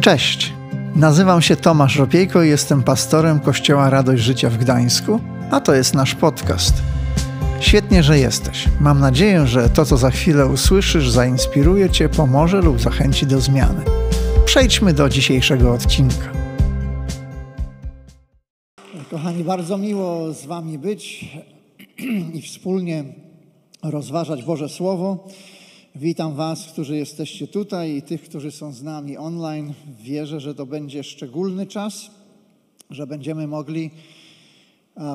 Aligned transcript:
Cześć, 0.00 0.52
nazywam 0.96 1.42
się 1.42 1.56
Tomasz 1.56 1.96
Ropiejko 1.96 2.42
i 2.42 2.48
jestem 2.48 2.82
pastorem 2.82 3.40
Kościoła 3.40 3.90
Radość 3.90 4.22
Życia 4.22 4.50
w 4.50 4.56
Gdańsku, 4.56 5.20
a 5.50 5.60
to 5.60 5.74
jest 5.74 5.94
nasz 5.94 6.14
podcast. 6.14 6.74
Świetnie, 7.60 8.02
że 8.02 8.18
jesteś. 8.18 8.68
Mam 8.80 9.00
nadzieję, 9.00 9.46
że 9.46 9.70
to, 9.70 9.84
co 9.84 9.96
za 9.96 10.10
chwilę 10.10 10.46
usłyszysz, 10.46 11.10
zainspiruje 11.10 11.90
Cię, 11.90 12.08
pomoże 12.08 12.60
lub 12.60 12.80
zachęci 12.80 13.26
do 13.26 13.40
zmiany. 13.40 13.84
Przejdźmy 14.44 14.92
do 14.92 15.08
dzisiejszego 15.08 15.72
odcinka. 15.72 16.32
Kochani, 19.10 19.44
bardzo 19.44 19.78
miło 19.78 20.32
z 20.32 20.46
Wami 20.46 20.78
być 20.78 21.24
i 22.34 22.42
wspólnie 22.42 23.04
rozważać 23.82 24.44
Boże 24.44 24.68
Słowo. 24.68 25.28
Witam 26.00 26.34
Was, 26.34 26.66
którzy 26.66 26.96
jesteście 26.96 27.46
tutaj 27.46 27.96
i 27.96 28.02
tych, 28.02 28.22
którzy 28.22 28.50
są 28.50 28.72
z 28.72 28.82
nami 28.82 29.16
online. 29.16 29.74
Wierzę, 30.00 30.40
że 30.40 30.54
to 30.54 30.66
będzie 30.66 31.04
szczególny 31.04 31.66
czas, 31.66 32.10
że 32.90 33.06
będziemy 33.06 33.46
mogli 33.46 33.90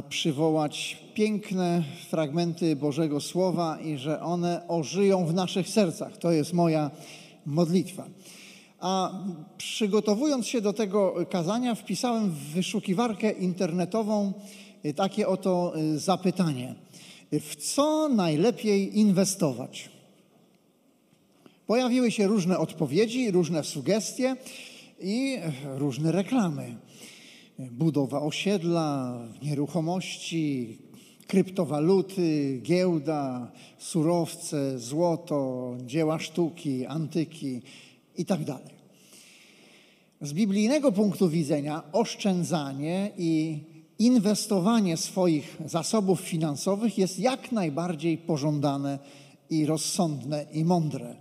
przywołać 0.10 0.98
piękne 1.14 1.84
fragmenty 2.10 2.76
Bożego 2.76 3.22
Słowa 3.22 3.80
i 3.80 3.98
że 3.98 4.22
one 4.22 4.68
ożyją 4.68 5.26
w 5.26 5.34
naszych 5.34 5.70
sercach. 5.70 6.18
To 6.18 6.32
jest 6.32 6.54
moja 6.54 6.92
modlitwa. 7.46 8.06
A 8.80 9.12
przygotowując 9.58 10.48
się 10.48 10.62
do 10.62 10.74
tego 10.74 11.16
kazania, 11.30 11.76
wpisałem 11.76 12.30
w 12.30 12.54
wyszukiwarkę 12.54 13.32
internetową 13.32 14.34
takie 14.96 15.28
oto 15.28 15.74
y, 15.78 16.00
zapytanie: 16.00 16.76
w 17.32 17.56
co 17.56 18.10
najlepiej 18.10 19.00
inwestować? 19.00 19.93
Pojawiły 21.68 22.12
się 22.12 22.28
różne 22.28 22.58
odpowiedzi, 22.58 23.32
różne 23.32 23.64
sugestie 23.64 24.36
i 25.00 25.38
różne 25.76 26.12
reklamy. 26.12 26.76
Budowa 27.60 28.22
osiedla, 28.22 29.20
nieruchomości, 29.44 30.78
kryptowaluty, 31.28 32.60
giełda, 32.64 33.52
surowce, 33.78 34.80
złoto, 34.80 35.74
dzieła 35.86 36.20
sztuki, 36.20 36.86
antyki 36.86 37.62
itd. 38.18 38.46
Tak 38.46 38.62
Z 40.22 40.34
biblijnego 40.34 40.92
punktu 40.92 41.30
widzenia 41.30 41.84
oszczędzanie 41.92 43.12
i 43.18 43.60
inwestowanie 44.00 44.98
swoich 44.98 45.58
zasobów 45.66 46.20
finansowych 46.20 46.98
jest 46.98 47.20
jak 47.20 47.52
najbardziej 47.52 48.18
pożądane 48.18 49.00
i 49.50 49.66
rozsądne 49.66 50.46
i 50.54 50.66
mądre. 50.66 51.16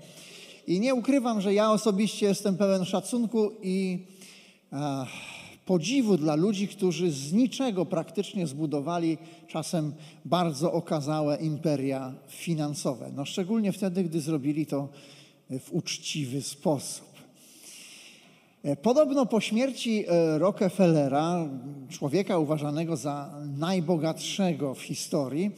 I 0.66 0.80
nie 0.80 0.94
ukrywam, 0.94 1.40
że 1.40 1.54
ja 1.54 1.70
osobiście 1.70 2.26
jestem 2.26 2.56
pełen 2.56 2.84
szacunku 2.84 3.50
i 3.62 3.98
e, 4.72 5.06
podziwu 5.66 6.16
dla 6.16 6.34
ludzi, 6.34 6.68
którzy 6.68 7.10
z 7.10 7.32
niczego 7.32 7.86
praktycznie 7.86 8.46
zbudowali 8.46 9.18
czasem 9.48 9.92
bardzo 10.24 10.72
okazałe 10.72 11.36
imperia 11.36 12.14
finansowe. 12.28 13.10
No 13.16 13.24
szczególnie 13.24 13.72
wtedy, 13.72 14.04
gdy 14.04 14.20
zrobili 14.20 14.66
to 14.66 14.88
w 15.50 15.72
uczciwy 15.72 16.42
sposób. 16.42 17.12
E, 18.62 18.76
podobno 18.76 19.26
po 19.26 19.40
śmierci 19.40 20.04
e, 20.08 20.38
Rockefellera, 20.38 21.48
człowieka 21.88 22.38
uważanego 22.38 22.96
za 22.96 23.30
najbogatszego 23.58 24.74
w 24.74 24.82
historii, 24.82 25.50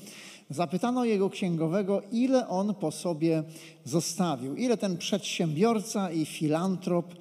Zapytano 0.51 1.05
jego 1.05 1.31
księgowego, 1.31 2.03
ile 2.13 2.49
on 2.49 2.75
po 2.75 2.91
sobie 2.91 3.43
zostawił, 3.85 4.57
ile 4.57 4.77
ten 4.77 4.99
przedsiębiorca 4.99 6.11
i 6.11 6.27
filantrop 6.27 7.15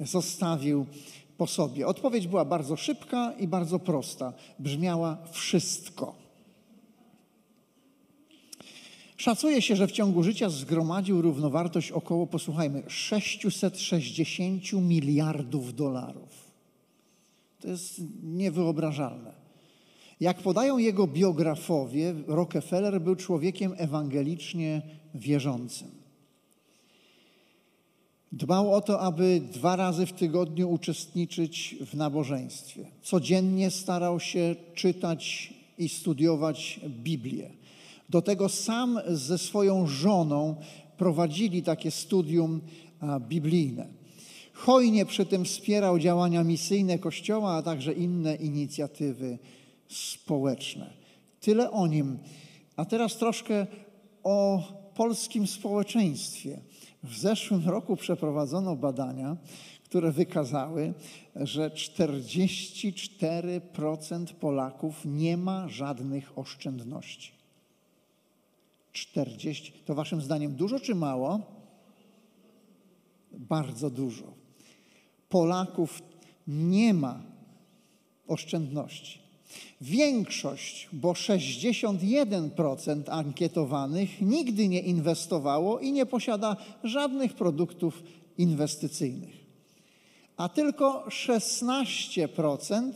zostawił 0.00 0.86
po 1.38 1.46
sobie. 1.46 1.86
Odpowiedź 1.86 2.28
była 2.28 2.44
bardzo 2.44 2.76
szybka 2.76 3.32
i 3.38 3.48
bardzo 3.48 3.78
prosta. 3.78 4.32
Brzmiała 4.58 5.18
wszystko. 5.30 6.14
Szacuje 9.16 9.62
się, 9.62 9.76
że 9.76 9.86
w 9.86 9.92
ciągu 9.92 10.22
życia 10.22 10.48
zgromadził 10.48 11.22
równowartość 11.22 11.92
około, 11.92 12.26
posłuchajmy, 12.26 12.82
660 12.88 14.72
miliardów 14.72 15.74
dolarów. 15.74 16.52
To 17.60 17.68
jest 17.68 18.00
niewyobrażalne. 18.22 19.41
Jak 20.22 20.42
podają 20.42 20.78
jego 20.78 21.06
biografowie, 21.06 22.14
Rockefeller 22.26 23.00
był 23.00 23.16
człowiekiem 23.16 23.74
ewangelicznie 23.76 24.82
wierzącym. 25.14 25.90
Dbał 28.32 28.74
o 28.74 28.80
to, 28.80 29.00
aby 29.00 29.40
dwa 29.52 29.76
razy 29.76 30.06
w 30.06 30.12
tygodniu 30.12 30.70
uczestniczyć 30.70 31.76
w 31.86 31.94
nabożeństwie. 31.94 32.86
Codziennie 33.02 33.70
starał 33.70 34.20
się 34.20 34.56
czytać 34.74 35.54
i 35.78 35.88
studiować 35.88 36.80
Biblię. 36.88 37.50
Do 38.08 38.22
tego 38.22 38.48
sam 38.48 38.98
ze 39.08 39.38
swoją 39.38 39.86
żoną 39.86 40.56
prowadzili 40.96 41.62
takie 41.62 41.90
studium 41.90 42.60
biblijne. 43.28 43.86
Hojnie 44.52 45.06
przy 45.06 45.26
tym 45.26 45.44
wspierał 45.44 45.98
działania 45.98 46.44
misyjne 46.44 46.98
Kościoła, 46.98 47.54
a 47.54 47.62
także 47.62 47.92
inne 47.92 48.34
inicjatywy 48.34 49.38
społeczne. 49.88 50.90
Tyle 51.40 51.70
o 51.70 51.86
nim. 51.86 52.18
A 52.76 52.84
teraz 52.84 53.16
troszkę 53.16 53.66
o 54.22 54.62
polskim 54.94 55.46
społeczeństwie. 55.46 56.60
W 57.02 57.16
zeszłym 57.16 57.68
roku 57.68 57.96
przeprowadzono 57.96 58.76
badania, 58.76 59.36
które 59.84 60.12
wykazały, 60.12 60.94
że 61.36 61.70
44% 61.70 64.26
Polaków 64.26 65.00
nie 65.04 65.36
ma 65.36 65.68
żadnych 65.68 66.38
oszczędności. 66.38 67.32
40. 68.92 69.72
To 69.84 69.94
waszym 69.94 70.22
zdaniem 70.22 70.54
dużo 70.54 70.80
czy 70.80 70.94
mało? 70.94 71.40
Bardzo 73.32 73.90
dużo. 73.90 74.24
Polaków 75.28 76.02
nie 76.46 76.94
ma 76.94 77.22
oszczędności. 78.26 79.21
Większość, 79.80 80.88
bo 80.92 81.12
61% 81.12 83.02
ankietowanych 83.10 84.20
nigdy 84.20 84.68
nie 84.68 84.80
inwestowało 84.80 85.78
i 85.78 85.92
nie 85.92 86.06
posiada 86.06 86.56
żadnych 86.84 87.34
produktów 87.34 88.02
inwestycyjnych. 88.38 89.42
A 90.36 90.48
tylko 90.48 91.04
16% 91.08 92.92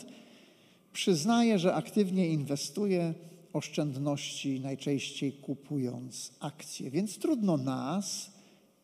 przyznaje, 0.92 1.58
że 1.58 1.74
aktywnie 1.74 2.28
inwestuje 2.28 3.14
oszczędności, 3.52 4.60
najczęściej 4.60 5.32
kupując 5.32 6.32
akcje. 6.40 6.90
Więc 6.90 7.18
trudno 7.18 7.56
nas, 7.56 8.30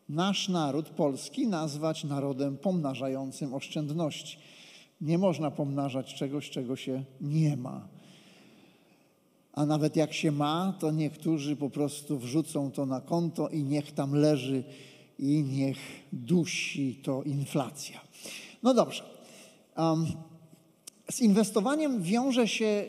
nasz 0.09 0.49
naród 0.49 0.89
polski, 0.89 1.47
nazwać 1.47 2.03
narodem 2.03 2.57
pomnażającym 2.57 3.53
oszczędności. 3.53 4.37
Nie 5.01 5.17
można 5.17 5.51
pomnażać 5.51 6.13
czegoś, 6.13 6.49
czego 6.49 6.75
się 6.75 7.03
nie 7.21 7.57
ma. 7.57 7.87
A 9.53 9.65
nawet 9.65 9.95
jak 9.95 10.13
się 10.13 10.31
ma, 10.31 10.73
to 10.79 10.91
niektórzy 10.91 11.55
po 11.55 11.69
prostu 11.69 12.19
wrzucą 12.19 12.71
to 12.71 12.85
na 12.85 13.01
konto 13.01 13.49
i 13.49 13.63
niech 13.63 13.91
tam 13.91 14.13
leży 14.15 14.63
i 15.19 15.43
niech 15.43 15.77
dusi 16.13 16.95
to 17.03 17.23
inflacja. 17.23 18.01
No 18.63 18.73
dobrze. 18.73 19.03
Um, 19.77 20.05
z 21.11 21.21
inwestowaniem 21.21 22.01
wiąże 22.01 22.47
się 22.47 22.85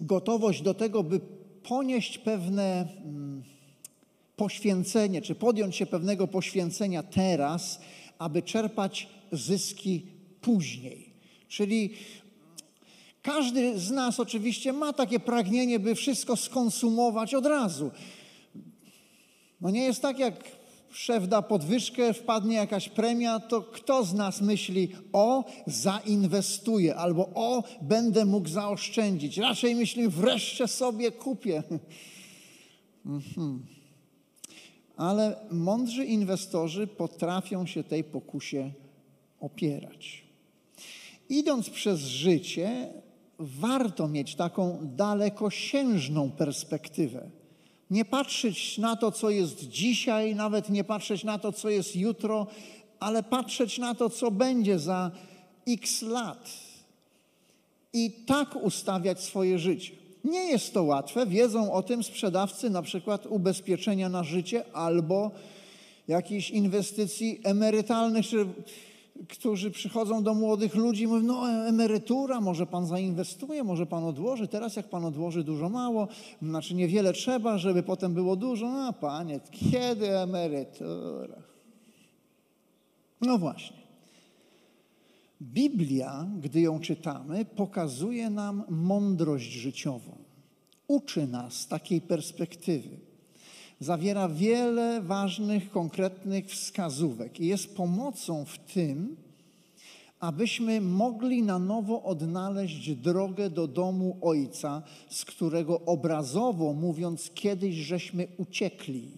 gotowość 0.00 0.62
do 0.62 0.74
tego, 0.74 1.02
by 1.02 1.20
ponieść 1.62 2.18
pewne 2.18 2.88
um, 3.04 3.42
poświęcenie, 4.36 5.22
czy 5.22 5.34
podjąć 5.34 5.76
się 5.76 5.86
pewnego 5.86 6.28
poświęcenia 6.28 7.02
teraz, 7.02 7.80
aby 8.18 8.42
czerpać 8.42 9.08
zyski 9.32 10.06
później. 10.40 11.12
Czyli 11.48 11.90
każdy 13.22 13.78
z 13.78 13.90
nas 13.90 14.20
oczywiście 14.20 14.72
ma 14.72 14.92
takie 14.92 15.20
pragnienie, 15.20 15.78
by 15.78 15.94
wszystko 15.94 16.36
skonsumować 16.36 17.34
od 17.34 17.46
razu. 17.46 17.90
No 19.60 19.70
nie 19.70 19.84
jest 19.84 20.02
tak, 20.02 20.18
jak 20.18 20.34
szef 20.90 21.28
da 21.28 21.42
podwyżkę, 21.42 22.14
wpadnie 22.14 22.56
jakaś 22.56 22.88
premia, 22.88 23.40
to 23.40 23.62
kto 23.62 24.04
z 24.04 24.14
nas 24.14 24.40
myśli, 24.40 24.88
o, 25.12 25.44
zainwestuję, 25.66 26.96
albo 26.96 27.28
o, 27.34 27.62
będę 27.82 28.24
mógł 28.24 28.48
zaoszczędzić. 28.48 29.38
Raczej 29.38 29.74
myśli, 29.74 30.08
wreszcie 30.08 30.68
sobie 30.68 31.12
kupię. 31.12 31.62
Mhm. 33.06 33.66
Ale 34.96 35.36
mądrzy 35.50 36.04
inwestorzy 36.04 36.86
potrafią 36.86 37.66
się 37.66 37.84
tej 37.84 38.04
pokusie 38.04 38.72
opierać. 39.40 40.24
Idąc 41.28 41.70
przez 41.70 42.00
życie, 42.00 42.88
warto 43.38 44.08
mieć 44.08 44.34
taką 44.34 44.78
dalekosiężną 44.82 46.30
perspektywę. 46.30 47.30
Nie 47.90 48.04
patrzeć 48.04 48.78
na 48.78 48.96
to, 48.96 49.12
co 49.12 49.30
jest 49.30 49.68
dzisiaj, 49.68 50.34
nawet 50.34 50.70
nie 50.70 50.84
patrzeć 50.84 51.24
na 51.24 51.38
to, 51.38 51.52
co 51.52 51.70
jest 51.70 51.96
jutro, 51.96 52.46
ale 53.00 53.22
patrzeć 53.22 53.78
na 53.78 53.94
to, 53.94 54.10
co 54.10 54.30
będzie 54.30 54.78
za 54.78 55.10
x 55.68 56.02
lat 56.02 56.50
i 57.92 58.10
tak 58.26 58.56
ustawiać 58.56 59.20
swoje 59.20 59.58
życie. 59.58 59.92
Nie 60.24 60.44
jest 60.44 60.74
to 60.74 60.82
łatwe. 60.82 61.26
Wiedzą 61.26 61.72
o 61.72 61.82
tym 61.82 62.02
sprzedawcy 62.02 62.70
na 62.70 62.82
przykład 62.82 63.26
ubezpieczenia 63.26 64.08
na 64.08 64.24
życie 64.24 64.64
albo 64.72 65.30
jakichś 66.08 66.50
inwestycji 66.50 67.40
emerytalnych, 67.44 68.26
czy, 68.26 68.46
którzy 69.28 69.70
przychodzą 69.70 70.22
do 70.22 70.34
młodych 70.34 70.74
ludzi 70.74 71.02
i 71.02 71.06
mówią, 71.06 71.22
no 71.22 71.48
emerytura, 71.68 72.40
może 72.40 72.66
pan 72.66 72.86
zainwestuje, 72.86 73.64
może 73.64 73.86
pan 73.86 74.04
odłoży. 74.04 74.48
Teraz 74.48 74.76
jak 74.76 74.88
pan 74.88 75.04
odłoży 75.04 75.44
dużo 75.44 75.68
mało, 75.68 76.08
znaczy 76.42 76.74
niewiele 76.74 77.12
trzeba, 77.12 77.58
żeby 77.58 77.82
potem 77.82 78.14
było 78.14 78.36
dużo. 78.36 78.70
No 78.70 78.92
panie, 78.92 79.40
kiedy 79.50 80.18
emerytura? 80.18 81.42
No 83.20 83.38
właśnie. 83.38 83.76
Biblia, 85.42 86.26
gdy 86.40 86.60
ją 86.60 86.80
czytamy, 86.80 87.44
pokazuje 87.44 88.30
nam 88.30 88.64
mądrość 88.68 89.50
życiową. 89.52 90.16
Uczy 90.88 91.26
nas 91.26 91.66
takiej 91.68 92.00
perspektywy. 92.00 93.05
Zawiera 93.80 94.28
wiele 94.28 95.02
ważnych, 95.02 95.70
konkretnych 95.70 96.46
wskazówek 96.46 97.40
i 97.40 97.46
jest 97.46 97.76
pomocą 97.76 98.44
w 98.44 98.58
tym, 98.58 99.16
abyśmy 100.20 100.80
mogli 100.80 101.42
na 101.42 101.58
nowo 101.58 102.02
odnaleźć 102.02 102.94
drogę 102.94 103.50
do 103.50 103.68
domu 103.68 104.18
Ojca, 104.20 104.82
z 105.08 105.24
którego 105.24 105.80
obrazowo 105.80 106.72
mówiąc 106.72 107.30
kiedyś 107.34 107.74
żeśmy 107.74 108.26
uciekli. 108.36 109.10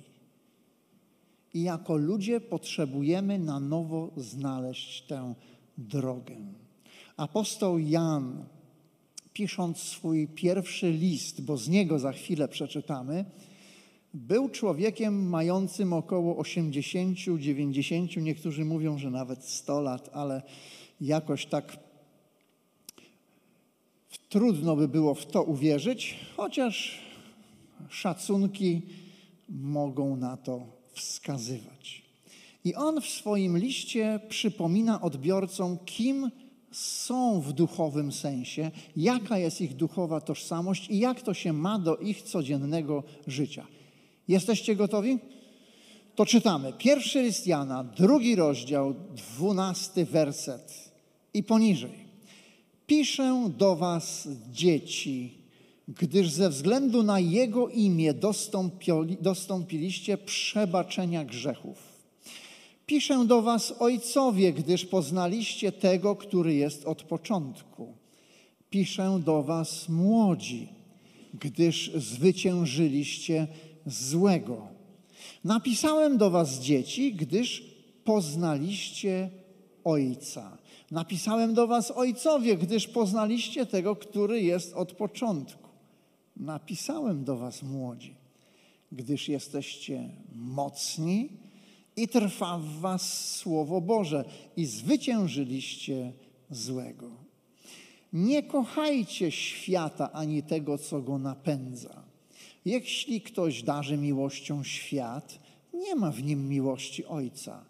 I 1.54 1.62
jako 1.62 1.96
ludzie 1.96 2.40
potrzebujemy 2.40 3.38
na 3.38 3.60
nowo 3.60 4.10
znaleźć 4.16 5.02
tę 5.02 5.34
drogę. 5.78 6.36
Apostoł 7.16 7.78
Jan, 7.78 8.44
pisząc 9.32 9.78
swój 9.78 10.28
pierwszy 10.28 10.92
list, 10.92 11.40
bo 11.40 11.56
z 11.56 11.68
niego 11.68 11.98
za 11.98 12.12
chwilę 12.12 12.48
przeczytamy, 12.48 13.24
był 14.18 14.48
człowiekiem 14.48 15.28
mającym 15.28 15.92
około 15.92 16.36
80, 16.36 17.18
90, 17.38 18.16
niektórzy 18.16 18.64
mówią, 18.64 18.98
że 18.98 19.10
nawet 19.10 19.44
100 19.44 19.80
lat, 19.80 20.10
ale 20.12 20.42
jakoś 21.00 21.46
tak 21.46 21.76
trudno 24.28 24.76
by 24.76 24.88
było 24.88 25.14
w 25.14 25.26
to 25.26 25.42
uwierzyć, 25.42 26.16
chociaż 26.36 27.00
szacunki 27.88 28.82
mogą 29.48 30.16
na 30.16 30.36
to 30.36 30.66
wskazywać. 30.92 32.02
I 32.64 32.74
on 32.74 33.00
w 33.00 33.06
swoim 33.06 33.58
liście 33.58 34.20
przypomina 34.28 35.00
odbiorcom, 35.00 35.78
kim 35.84 36.30
są 36.72 37.40
w 37.40 37.52
duchowym 37.52 38.12
sensie, 38.12 38.70
jaka 38.96 39.38
jest 39.38 39.60
ich 39.60 39.74
duchowa 39.74 40.20
tożsamość 40.20 40.90
i 40.90 40.98
jak 40.98 41.22
to 41.22 41.34
się 41.34 41.52
ma 41.52 41.78
do 41.78 41.96
ich 41.96 42.22
codziennego 42.22 43.02
życia. 43.26 43.66
Jesteście 44.28 44.76
gotowi? 44.76 45.18
To 46.14 46.26
czytamy. 46.26 46.72
Pierwszy 46.78 47.22
list 47.22 47.46
Jana, 47.46 47.84
drugi 47.84 48.36
rozdział, 48.36 48.94
dwunasty 49.16 50.04
werset 50.04 50.92
i 51.34 51.42
poniżej. 51.42 52.08
Piszę 52.86 53.50
do 53.58 53.76
was, 53.76 54.28
dzieci, 54.52 55.38
gdyż 55.88 56.30
ze 56.30 56.50
względu 56.50 57.02
na 57.02 57.20
Jego 57.20 57.68
imię 57.68 58.14
dostąpiliście 59.20 60.18
przebaczenia 60.18 61.24
grzechów. 61.24 61.98
Piszę 62.86 63.24
do 63.26 63.42
Was, 63.42 63.74
ojcowie, 63.78 64.52
gdyż 64.52 64.84
poznaliście 64.84 65.72
tego, 65.72 66.16
który 66.16 66.54
jest 66.54 66.84
od 66.84 67.02
początku. 67.02 67.94
Piszę 68.70 69.20
do 69.24 69.42
Was, 69.42 69.88
młodzi, 69.88 70.68
gdyż 71.34 71.90
zwyciężyliście 71.94 73.46
złego. 73.88 74.66
Napisałem 75.44 76.18
do 76.18 76.30
Was, 76.30 76.58
dzieci, 76.58 77.14
gdyż 77.14 77.64
poznaliście 78.04 79.30
Ojca. 79.84 80.58
Napisałem 80.90 81.54
do 81.54 81.66
Was, 81.66 81.90
ojcowie, 81.90 82.56
gdyż 82.56 82.88
poznaliście 82.88 83.66
tego, 83.66 83.96
który 83.96 84.42
jest 84.42 84.74
od 84.74 84.92
początku. 84.92 85.68
Napisałem 86.36 87.24
do 87.24 87.36
Was, 87.36 87.62
młodzi, 87.62 88.14
gdyż 88.92 89.28
jesteście 89.28 90.10
mocni 90.34 91.28
i 91.96 92.08
trwa 92.08 92.58
w 92.58 92.80
Was 92.80 93.34
Słowo 93.36 93.80
Boże 93.80 94.24
i 94.56 94.66
zwyciężyliście 94.66 96.12
złego. 96.50 97.10
Nie 98.12 98.42
kochajcie 98.42 99.30
świata 99.32 100.12
ani 100.12 100.42
tego, 100.42 100.78
co 100.78 101.00
go 101.00 101.18
napędza. 101.18 102.07
Jeśli 102.68 103.20
ktoś 103.20 103.62
darzy 103.62 103.96
miłością 103.96 104.64
świat, 104.64 105.38
nie 105.74 105.94
ma 105.94 106.10
w 106.10 106.22
nim 106.22 106.48
miłości 106.48 107.04
Ojca, 107.06 107.64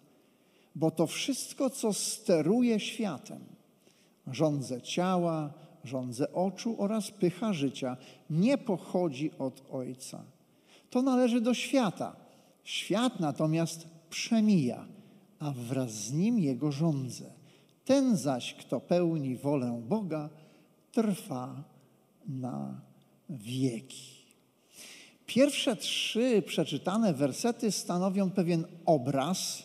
bo 0.75 0.91
to 0.91 1.07
wszystko, 1.07 1.71
co 1.71 1.93
steruje 1.93 2.81
światem, 2.81 3.39
rządze 4.27 4.83
ciała, 4.83 5.53
rządze 5.85 6.33
oczu 6.33 6.75
oraz 6.79 7.11
pycha 7.11 7.53
życia, 7.53 7.97
nie 8.31 8.59
pochodzi 8.59 9.31
od 9.39 9.63
Ojca. 9.71 10.25
To 10.91 11.03
należy 11.03 11.41
do 11.41 11.55
świata. 11.55 12.17
Świat 12.65 13.21
natomiast 13.21 13.89
przemija, 14.11 14.87
a 15.39 15.51
wraz 15.51 15.91
z 15.91 16.13
nim 16.13 16.39
jego 16.39 16.73
rządze. 16.73 17.31
Ten 17.85 18.17
zaś, 18.17 18.55
kto 18.55 18.81
pełni 18.81 19.37
wolę 19.37 19.83
Boga, 19.89 20.31
trwa 20.93 21.65
na 22.27 22.81
wieki. 23.31 24.18
Pierwsze 25.29 25.77
trzy 25.77 26.43
przeczytane 26.47 27.15
wersety 27.15 27.73
stanowią 27.73 28.31
pewien 28.31 28.65
obraz 28.85 29.63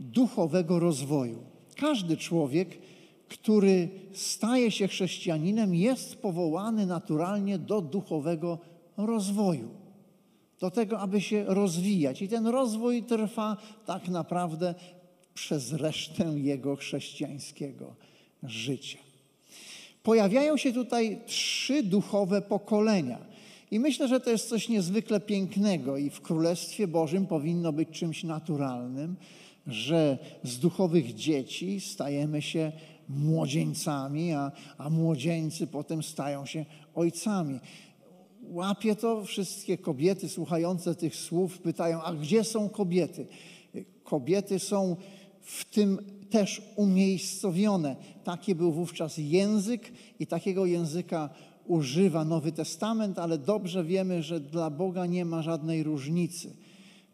duchowego 0.00 0.78
rozwoju. 0.78 1.38
Każdy 1.76 2.16
człowiek, 2.16 2.78
który 3.28 3.88
staje 4.12 4.70
się 4.70 4.88
chrześcijaninem, 4.88 5.74
jest 5.74 6.16
powołany 6.16 6.86
naturalnie 6.86 7.58
do 7.58 7.80
duchowego 7.80 8.58
rozwoju 8.96 9.84
do 10.60 10.70
tego, 10.70 11.00
aby 11.00 11.20
się 11.20 11.44
rozwijać. 11.44 12.22
I 12.22 12.28
ten 12.28 12.46
rozwój 12.46 13.02
trwa 13.02 13.56
tak 13.86 14.08
naprawdę 14.08 14.74
przez 15.34 15.72
resztę 15.72 16.24
jego 16.24 16.76
chrześcijańskiego 16.76 17.94
życia. 18.42 18.98
Pojawiają 20.02 20.56
się 20.56 20.72
tutaj 20.72 21.20
trzy 21.26 21.82
duchowe 21.82 22.42
pokolenia. 22.42 23.33
I 23.74 23.80
myślę, 23.80 24.08
że 24.08 24.20
to 24.20 24.30
jest 24.30 24.48
coś 24.48 24.68
niezwykle 24.68 25.20
pięknego 25.20 25.96
i 25.96 26.10
w 26.10 26.20
Królestwie 26.20 26.88
Bożym 26.88 27.26
powinno 27.26 27.72
być 27.72 27.88
czymś 27.88 28.24
naturalnym, 28.24 29.16
że 29.66 30.18
z 30.42 30.58
duchowych 30.58 31.14
dzieci 31.14 31.80
stajemy 31.80 32.42
się 32.42 32.72
młodzieńcami, 33.08 34.32
a, 34.32 34.52
a 34.78 34.90
młodzieńcy 34.90 35.66
potem 35.66 36.02
stają 36.02 36.46
się 36.46 36.64
ojcami 36.94 37.60
łapie 38.42 38.96
to, 38.96 39.24
wszystkie 39.24 39.78
kobiety 39.78 40.28
słuchające 40.28 40.94
tych 40.94 41.16
słów 41.16 41.58
pytają, 41.58 42.02
a 42.02 42.14
gdzie 42.14 42.44
są 42.44 42.68
kobiety? 42.68 43.26
Kobiety 44.04 44.58
są 44.58 44.96
w 45.40 45.64
tym 45.64 45.98
też 46.30 46.62
umiejscowione. 46.76 47.96
Taki 48.24 48.54
był 48.54 48.72
wówczas 48.72 49.14
język 49.18 49.92
i 50.18 50.26
takiego 50.26 50.66
języka 50.66 51.30
używa 51.66 52.24
Nowy 52.24 52.52
Testament, 52.52 53.18
ale 53.18 53.38
dobrze 53.38 53.84
wiemy, 53.84 54.22
że 54.22 54.40
dla 54.40 54.70
Boga 54.70 55.06
nie 55.06 55.24
ma 55.24 55.42
żadnej 55.42 55.82
różnicy. 55.82 56.56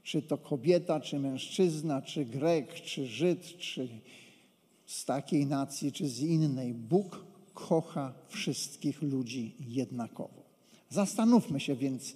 Czy 0.02 0.22
to 0.22 0.38
kobieta, 0.38 1.00
czy 1.00 1.18
mężczyzna, 1.18 2.02
czy 2.02 2.24
Grek, 2.24 2.74
czy 2.74 3.06
Żyd, 3.06 3.58
czy 3.58 3.88
z 4.86 5.04
takiej 5.04 5.46
nacji, 5.46 5.92
czy 5.92 6.08
z 6.08 6.20
innej. 6.20 6.74
Bóg 6.74 7.24
kocha 7.54 8.12
wszystkich 8.28 9.02
ludzi 9.02 9.54
jednakowo. 9.68 10.42
Zastanówmy 10.88 11.60
się 11.60 11.76
więc, 11.76 12.14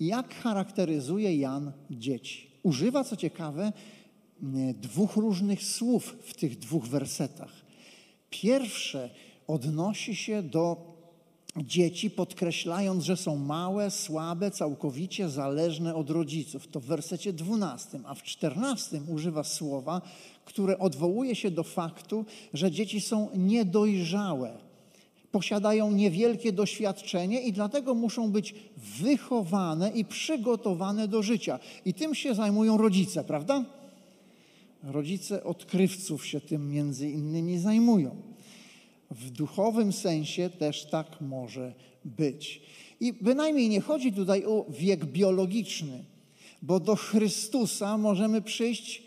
jak 0.00 0.34
charakteryzuje 0.34 1.36
Jan 1.36 1.72
dzieci. 1.90 2.50
Używa, 2.62 3.04
co 3.04 3.16
ciekawe, 3.16 3.72
dwóch 4.80 5.16
różnych 5.16 5.64
słów 5.64 6.16
w 6.22 6.34
tych 6.34 6.58
dwóch 6.58 6.86
wersetach. 6.86 7.52
Pierwsze 8.30 9.10
odnosi 9.46 10.16
się 10.16 10.42
do 10.42 10.91
dzieci, 11.56 12.10
podkreślając, 12.10 13.04
że 13.04 13.16
są 13.16 13.36
małe, 13.36 13.90
słabe, 13.90 14.50
całkowicie 14.50 15.28
zależne 15.28 15.94
od 15.94 16.10
rodziców. 16.10 16.68
To 16.68 16.80
w 16.80 16.84
wersecie 16.84 17.32
12, 17.32 18.00
a 18.04 18.14
w 18.14 18.22
14 18.22 19.00
używa 19.08 19.44
słowa, 19.44 20.00
które 20.44 20.78
odwołuje 20.78 21.34
się 21.34 21.50
do 21.50 21.62
faktu, 21.62 22.24
że 22.54 22.70
dzieci 22.70 23.00
są 23.00 23.28
niedojrzałe 23.34 24.58
posiadają 25.32 25.90
niewielkie 25.90 26.52
doświadczenie 26.52 27.40
i 27.40 27.52
dlatego 27.52 27.94
muszą 27.94 28.30
być 28.30 28.54
wychowane 28.76 29.90
i 29.90 30.04
przygotowane 30.04 31.08
do 31.08 31.22
życia. 31.22 31.58
I 31.84 31.94
tym 31.94 32.14
się 32.14 32.34
zajmują 32.34 32.76
rodzice, 32.76 33.24
prawda? 33.24 33.64
Rodzice 34.82 35.44
odkrywców 35.44 36.26
się 36.26 36.40
tym 36.40 36.70
między 36.70 37.10
innymi 37.10 37.58
zajmują. 37.58 38.31
W 39.12 39.30
duchowym 39.30 39.92
sensie 39.92 40.50
też 40.50 40.84
tak 40.84 41.20
może 41.20 41.74
być. 42.04 42.62
I 43.00 43.12
bynajmniej 43.12 43.68
nie 43.68 43.80
chodzi 43.80 44.12
tutaj 44.12 44.44
o 44.44 44.66
wiek 44.68 45.04
biologiczny, 45.04 46.04
bo 46.62 46.80
do 46.80 46.96
Chrystusa 46.96 47.98
możemy 47.98 48.42
przyjść 48.42 49.02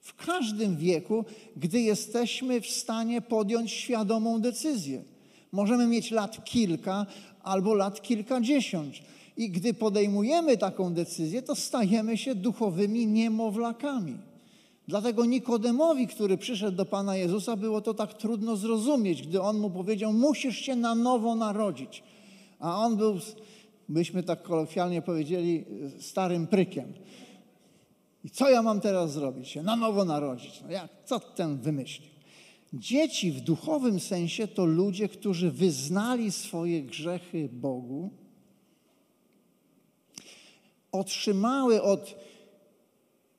w 0.00 0.14
każdym 0.14 0.76
wieku, 0.76 1.24
gdy 1.56 1.80
jesteśmy 1.80 2.60
w 2.60 2.66
stanie 2.66 3.20
podjąć 3.20 3.70
świadomą 3.70 4.40
decyzję. 4.40 5.04
Możemy 5.52 5.86
mieć 5.86 6.10
lat 6.10 6.44
kilka 6.44 7.06
albo 7.42 7.74
lat 7.74 8.02
kilkadziesiąt. 8.02 8.94
I 9.36 9.50
gdy 9.50 9.74
podejmujemy 9.74 10.56
taką 10.56 10.94
decyzję, 10.94 11.42
to 11.42 11.54
stajemy 11.54 12.16
się 12.16 12.34
duchowymi 12.34 13.06
niemowlakami. 13.06 14.29
Dlatego 14.90 15.24
Nikodemowi, 15.24 16.06
który 16.06 16.36
przyszedł 16.36 16.76
do 16.76 16.84
Pana 16.84 17.16
Jezusa, 17.16 17.56
było 17.56 17.80
to 17.80 17.94
tak 17.94 18.14
trudno 18.14 18.56
zrozumieć, 18.56 19.22
gdy 19.26 19.40
on 19.42 19.58
mu 19.58 19.70
powiedział: 19.70 20.12
Musisz 20.12 20.58
się 20.58 20.76
na 20.76 20.94
nowo 20.94 21.34
narodzić. 21.34 22.02
A 22.58 22.76
on 22.84 22.96
był, 22.96 23.18
byśmy 23.88 24.22
tak 24.22 24.42
kolokwialnie 24.42 25.02
powiedzieli, 25.02 25.64
starym 26.00 26.46
prykiem. 26.46 26.92
I 28.24 28.30
co 28.30 28.50
ja 28.50 28.62
mam 28.62 28.80
teraz 28.80 29.12
zrobić? 29.12 29.48
Się 29.48 29.62
na 29.62 29.76
nowo 29.76 30.04
narodzić. 30.04 30.60
No 30.62 30.70
jak, 30.70 30.88
co 31.04 31.20
ten 31.20 31.58
wymyślił? 31.58 32.10
Dzieci 32.72 33.32
w 33.32 33.40
duchowym 33.40 34.00
sensie 34.00 34.48
to 34.48 34.64
ludzie, 34.64 35.08
którzy 35.08 35.50
wyznali 35.50 36.32
swoje 36.32 36.82
grzechy 36.82 37.48
Bogu, 37.52 38.10
otrzymały 40.92 41.82
od 41.82 42.14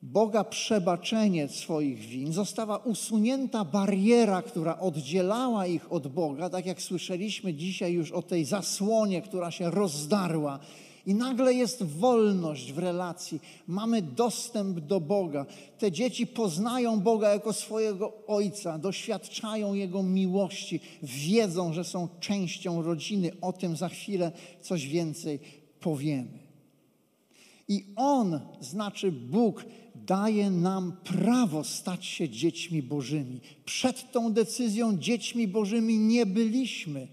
Boga 0.03 0.43
przebaczenie 0.43 1.47
swoich 1.47 1.99
win, 1.99 2.33
została 2.33 2.77
usunięta 2.77 3.65
bariera, 3.65 4.41
która 4.41 4.79
oddzielała 4.79 5.67
ich 5.67 5.91
od 5.91 6.07
Boga, 6.07 6.49
tak 6.49 6.65
jak 6.65 6.81
słyszeliśmy 6.81 7.53
dzisiaj 7.53 7.93
już 7.93 8.11
o 8.11 8.21
tej 8.21 8.45
zasłonie, 8.45 9.21
która 9.21 9.51
się 9.51 9.71
rozdarła. 9.71 10.59
I 11.05 11.13
nagle 11.13 11.53
jest 11.53 11.83
wolność 11.83 12.73
w 12.73 12.77
relacji, 12.77 13.39
mamy 13.67 14.01
dostęp 14.01 14.79
do 14.79 14.99
Boga. 14.99 15.45
Te 15.77 15.91
dzieci 15.91 16.27
poznają 16.27 16.99
Boga 16.99 17.29
jako 17.29 17.53
swojego 17.53 18.13
Ojca, 18.27 18.77
doświadczają 18.77 19.73
Jego 19.73 20.03
miłości, 20.03 20.79
wiedzą, 21.03 21.73
że 21.73 21.83
są 21.83 22.07
częścią 22.19 22.81
rodziny. 22.81 23.31
O 23.41 23.53
tym 23.53 23.77
za 23.77 23.89
chwilę 23.89 24.31
coś 24.61 24.87
więcej 24.87 25.39
powiemy. 25.79 26.39
I 27.67 27.85
On, 27.95 28.39
znaczy 28.59 29.11
Bóg, 29.11 29.65
daje 29.95 30.51
nam 30.51 30.97
prawo 31.03 31.63
stać 31.63 32.05
się 32.05 32.29
dziećmi 32.29 32.83
Bożymi. 32.83 33.39
Przed 33.65 34.11
tą 34.11 34.33
decyzją 34.33 34.97
dziećmi 34.97 35.47
Bożymi 35.47 35.97
nie 35.97 36.25
byliśmy. 36.25 37.07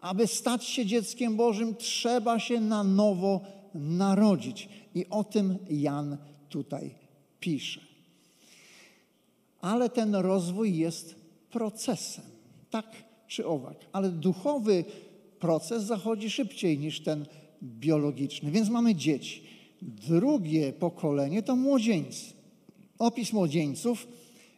Aby 0.00 0.26
stać 0.26 0.64
się 0.64 0.86
dzieckiem 0.86 1.36
Bożym, 1.36 1.76
trzeba 1.76 2.38
się 2.38 2.60
na 2.60 2.84
nowo 2.84 3.40
narodzić. 3.74 4.68
I 4.94 5.06
o 5.10 5.24
tym 5.24 5.58
Jan 5.70 6.16
tutaj 6.48 6.94
pisze. 7.40 7.80
Ale 9.60 9.90
ten 9.90 10.14
rozwój 10.14 10.76
jest 10.76 11.14
procesem, 11.50 12.24
tak 12.70 12.86
czy 13.28 13.46
owak. 13.46 13.76
Ale 13.92 14.10
duchowy 14.10 14.84
proces 15.38 15.82
zachodzi 15.82 16.30
szybciej 16.30 16.78
niż 16.78 17.00
ten 17.00 17.26
biologiczny. 17.62 18.50
Więc 18.50 18.68
mamy 18.68 18.94
dzieci. 18.94 19.53
Drugie 19.84 20.72
pokolenie 20.72 21.42
to 21.42 21.56
młodzieńcy. 21.56 22.32
Opis 22.98 23.32
młodzieńców 23.32 24.06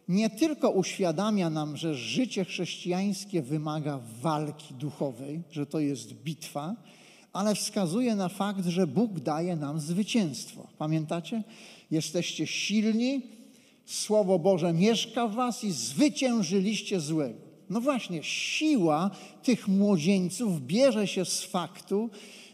nie 0.07 0.29
tylko 0.29 0.69
uświadamia 0.69 1.49
nam, 1.49 1.77
że 1.77 1.95
życie 1.95 2.45
chrześcijańskie 2.45 3.41
wymaga 3.41 3.99
walki 4.21 4.73
duchowej, 4.73 5.41
że 5.51 5.65
to 5.65 5.79
jest 5.79 6.13
bitwa, 6.13 6.75
ale 7.33 7.55
wskazuje 7.55 8.15
na 8.15 8.29
fakt, 8.29 8.65
że 8.65 8.87
Bóg 8.87 9.19
daje 9.19 9.55
nam 9.55 9.79
zwycięstwo. 9.79 10.67
Pamiętacie? 10.77 11.43
Jesteście 11.91 12.47
silni, 12.47 13.21
Słowo 13.87 14.39
Boże 14.39 14.73
mieszka 14.73 15.27
w 15.27 15.35
Was 15.35 15.63
i 15.63 15.71
zwyciężyliście 15.71 16.99
złego. 16.99 17.39
No 17.69 17.81
właśnie, 17.81 18.23
siła 18.23 19.11
tych 19.43 19.67
młodzieńców 19.67 20.61
bierze 20.61 21.07
się 21.07 21.25
z 21.25 21.43
faktu, 21.43 22.09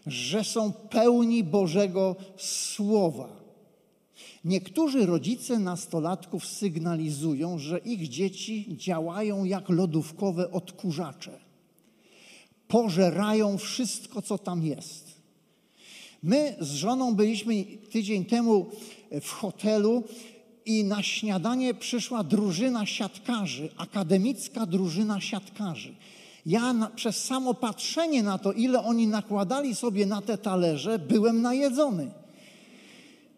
że 0.07 0.43
są 0.43 0.73
pełni 0.73 1.43
Bożego 1.43 2.15
Słowa. 2.37 3.43
Niektórzy 4.45 5.05
rodzice 5.05 5.59
nastolatków 5.59 6.45
sygnalizują, 6.45 7.59
że 7.59 7.77
ich 7.77 8.09
dzieci 8.09 8.65
działają 8.69 9.43
jak 9.43 9.69
lodówkowe 9.69 10.51
odkurzacze. 10.51 11.39
Pożerają 12.67 13.57
wszystko, 13.57 14.21
co 14.21 14.37
tam 14.37 14.65
jest. 14.65 15.13
My 16.23 16.55
z 16.59 16.73
żoną 16.73 17.15
byliśmy 17.15 17.65
tydzień 17.91 18.25
temu 18.25 18.69
w 19.21 19.29
hotelu 19.29 20.03
i 20.65 20.83
na 20.83 21.03
śniadanie 21.03 21.73
przyszła 21.73 22.23
drużyna 22.23 22.85
siatkarzy, 22.85 23.69
akademicka 23.77 24.65
drużyna 24.65 25.21
siatkarzy. 25.21 25.95
Ja 26.45 26.91
przez 26.95 27.23
samo 27.23 27.53
patrzenie 27.53 28.23
na 28.23 28.37
to, 28.37 28.51
ile 28.51 28.83
oni 28.83 29.07
nakładali 29.07 29.75
sobie 29.75 30.05
na 30.05 30.21
te 30.21 30.37
talerze, 30.37 30.99
byłem 30.99 31.41
najedzony. 31.41 32.11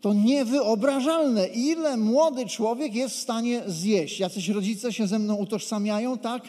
To 0.01 0.13
niewyobrażalne, 0.13 1.47
ile 1.47 1.97
młody 1.97 2.45
człowiek 2.45 2.95
jest 2.95 3.15
w 3.15 3.19
stanie 3.19 3.63
zjeść. 3.67 4.19
Jacyś 4.19 4.49
rodzice 4.49 4.93
się 4.93 5.07
ze 5.07 5.19
mną 5.19 5.35
utożsamiają, 5.35 6.17
tak? 6.17 6.43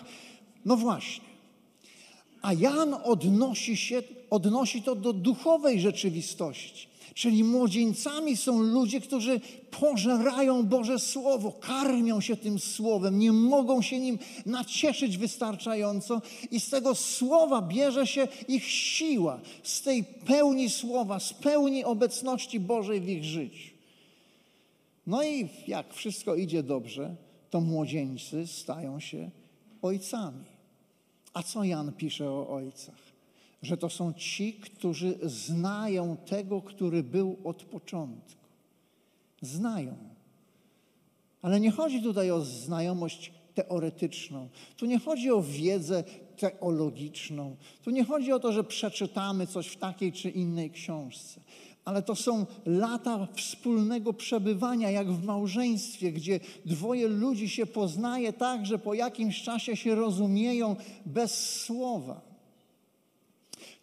No 0.65 0.77
właśnie. 0.77 1.25
A 2.43 2.53
Jan 2.53 2.95
odnosi, 3.05 3.77
się, 3.77 4.03
odnosi 4.31 4.83
to 4.83 4.95
do 4.95 5.13
duchowej 5.13 5.81
rzeczywistości. 5.81 6.89
Czyli 7.17 7.45
młodzieńcami 7.45 8.37
są 8.37 8.61
ludzie, 8.61 9.01
którzy 9.01 9.41
pożerają 9.71 10.67
Boże 10.67 10.99
Słowo, 10.99 11.53
karmią 11.53 12.21
się 12.21 12.37
tym 12.37 12.59
Słowem, 12.59 13.19
nie 13.19 13.33
mogą 13.33 13.83
się 13.83 14.01
nim 14.01 14.19
nacieszyć 14.47 15.19
wystarczająco 15.19 16.23
i 16.51 16.61
z 16.61 16.71
tego 16.71 16.95
Słowa 16.95 17.63
bierze 17.63 18.07
się 18.07 18.29
ich 18.49 18.65
siła, 18.69 19.41
z 19.63 19.83
tej 19.83 20.05
pełni 20.05 20.71
Słowa, 20.71 21.21
z 21.21 21.33
pełni 21.33 21.85
obecności 21.85 22.61
Bożej 22.61 23.01
w 23.01 23.09
ich 23.09 23.25
życiu. 23.25 23.71
No 25.07 25.23
i 25.23 25.49
jak 25.67 25.95
wszystko 25.95 26.35
idzie 26.35 26.63
dobrze, 26.63 27.17
to 27.51 27.61
młodzieńcy 27.61 28.47
stają 28.47 29.01
się 29.01 29.31
ojcami. 29.83 30.45
A 31.35 31.43
co 31.43 31.65
Jan 31.65 31.93
pisze 31.93 32.31
o 32.31 32.49
ojcach? 32.49 33.06
Że 33.67 33.77
to 33.77 33.91
są 33.91 34.13
ci, 34.13 34.53
którzy 34.53 35.19
znają 35.23 36.17
tego, 36.17 36.63
który 36.63 37.03
był 37.03 37.37
od 37.45 37.63
początku. 37.65 38.47
Znają. 39.43 39.97
Ale 41.43 41.61
nie 41.61 41.71
chodzi 41.71 42.03
tutaj 42.03 42.31
o 42.31 42.41
znajomość 42.41 43.33
teoretyczną. 43.55 44.49
Tu 44.77 44.87
nie 44.87 44.99
chodzi 44.99 45.31
o 45.31 45.43
wiedzę 45.43 46.05
teologiczną. 46.37 47.57
Tu 47.83 47.91
nie 47.91 48.05
chodzi 48.05 48.33
o 48.33 48.39
to, 48.39 48.53
że 48.53 48.65
przeczytamy 48.65 49.47
coś 49.47 49.67
w 49.67 49.77
takiej 49.77 50.13
czy 50.13 50.31
innej 50.31 50.71
książce. 50.71 51.41
Ale 51.85 52.03
to 52.03 52.15
są 52.15 52.47
lata 52.67 53.29
wspólnego 53.35 54.13
przebywania, 54.13 54.91
jak 54.91 55.13
w 55.13 55.25
małżeństwie, 55.25 56.13
gdzie 56.13 56.41
dwoje 56.65 57.09
ludzi 57.09 57.49
się 57.49 57.67
poznaje 57.67 58.33
tak, 58.33 58.67
że 58.67 58.79
po 58.79 58.95
jakimś 58.95 59.43
czasie 59.43 59.77
się 59.77 59.95
rozumieją 59.95 60.77
bez 61.07 61.61
słowa. 61.65 62.36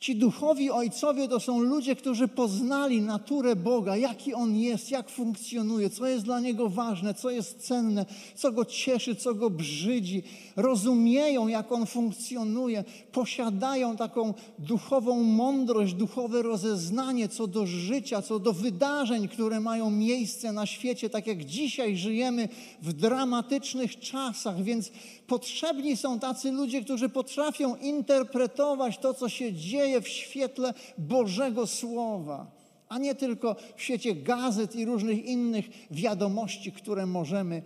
Ci 0.03 0.15
duchowi 0.15 0.71
ojcowie 0.71 1.27
to 1.27 1.39
są 1.39 1.59
ludzie, 1.59 1.95
którzy 1.95 2.27
poznali 2.27 3.01
naturę 3.01 3.55
Boga, 3.55 3.97
jaki 3.97 4.33
On 4.33 4.55
jest, 4.55 4.91
jak 4.91 5.09
funkcjonuje, 5.09 5.89
co 5.89 6.07
jest 6.07 6.25
dla 6.25 6.39
Niego 6.39 6.69
ważne, 6.69 7.13
co 7.13 7.29
jest 7.29 7.67
cenne, 7.67 8.05
co 8.35 8.51
Go 8.51 8.65
cieszy, 8.65 9.15
co 9.15 9.33
Go 9.33 9.49
brzydzi. 9.49 10.23
Rozumieją, 10.55 11.47
jak 11.47 11.71
On 11.71 11.85
funkcjonuje, 11.85 12.83
posiadają 13.11 13.97
taką 13.97 14.33
duchową 14.59 15.23
mądrość, 15.23 15.93
duchowe 15.93 16.41
rozeznanie 16.41 17.29
co 17.29 17.47
do 17.47 17.65
życia, 17.65 18.21
co 18.21 18.39
do 18.39 18.53
wydarzeń, 18.53 19.27
które 19.27 19.59
mają 19.59 19.89
miejsce 19.89 20.51
na 20.51 20.65
świecie, 20.65 21.09
tak 21.09 21.27
jak 21.27 21.45
dzisiaj 21.45 21.97
żyjemy 21.97 22.49
w 22.81 22.93
dramatycznych 22.93 23.99
czasach, 23.99 24.63
więc 24.63 24.91
potrzebni 25.27 25.97
są 25.97 26.19
tacy 26.19 26.51
ludzie, 26.51 26.81
którzy 26.81 27.09
potrafią 27.09 27.75
interpretować 27.75 28.97
to, 28.97 29.13
co 29.13 29.29
się 29.29 29.53
dzieje 29.53 30.01
w 30.01 30.07
świetle 30.07 30.73
Bożego 30.97 31.67
Słowa, 31.67 32.51
a 32.89 32.97
nie 32.97 33.15
tylko 33.15 33.55
w 33.75 33.81
świecie 33.81 34.15
gazet 34.15 34.75
i 34.75 34.85
różnych 34.85 35.25
innych 35.25 35.65
wiadomości, 35.91 36.71
które 36.71 37.05
możemy 37.05 37.61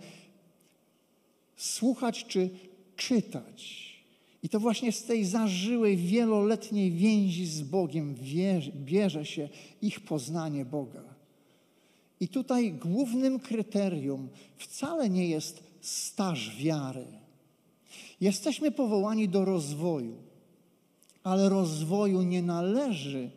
słuchać 1.56 2.24
czy 2.24 2.50
czytać. 2.96 3.88
I 4.42 4.48
to 4.48 4.60
właśnie 4.60 4.92
z 4.92 5.04
tej 5.04 5.24
zażyłej, 5.24 5.96
wieloletniej 5.96 6.92
więzi 6.92 7.46
z 7.46 7.62
Bogiem 7.62 8.14
bierze 8.74 9.26
się 9.26 9.48
ich 9.82 10.00
poznanie 10.00 10.64
Boga. 10.64 11.02
I 12.20 12.28
tutaj 12.28 12.72
głównym 12.72 13.40
kryterium 13.40 14.28
wcale 14.56 15.10
nie 15.10 15.28
jest 15.28 15.62
staż 15.80 16.56
wiary. 16.56 17.17
Jesteśmy 18.20 18.70
powołani 18.70 19.28
do 19.28 19.44
rozwoju, 19.44 20.16
ale 21.22 21.48
rozwoju 21.48 22.22
nie 22.22 22.42
należy, 22.42 23.30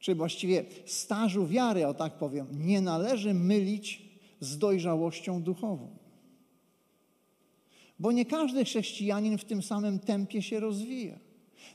czy 0.00 0.14
właściwie 0.14 0.64
stażu 0.86 1.46
wiary, 1.46 1.86
o 1.86 1.94
tak 1.94 2.12
powiem, 2.12 2.46
nie 2.52 2.80
należy 2.80 3.34
mylić 3.34 4.02
z 4.40 4.58
dojrzałością 4.58 5.42
duchową. 5.42 5.88
Bo 7.98 8.12
nie 8.12 8.24
każdy 8.24 8.64
chrześcijanin 8.64 9.38
w 9.38 9.44
tym 9.44 9.62
samym 9.62 9.98
tempie 9.98 10.42
się 10.42 10.60
rozwija. 10.60 11.18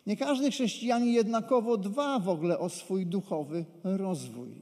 Nie 0.07 0.17
każdy 0.17 0.51
chrześcijanin 0.51 1.13
jednakowo 1.13 1.77
dba 1.77 2.19
w 2.19 2.29
ogóle 2.29 2.59
o 2.59 2.69
swój 2.69 3.05
duchowy 3.05 3.65
rozwój. 3.83 4.61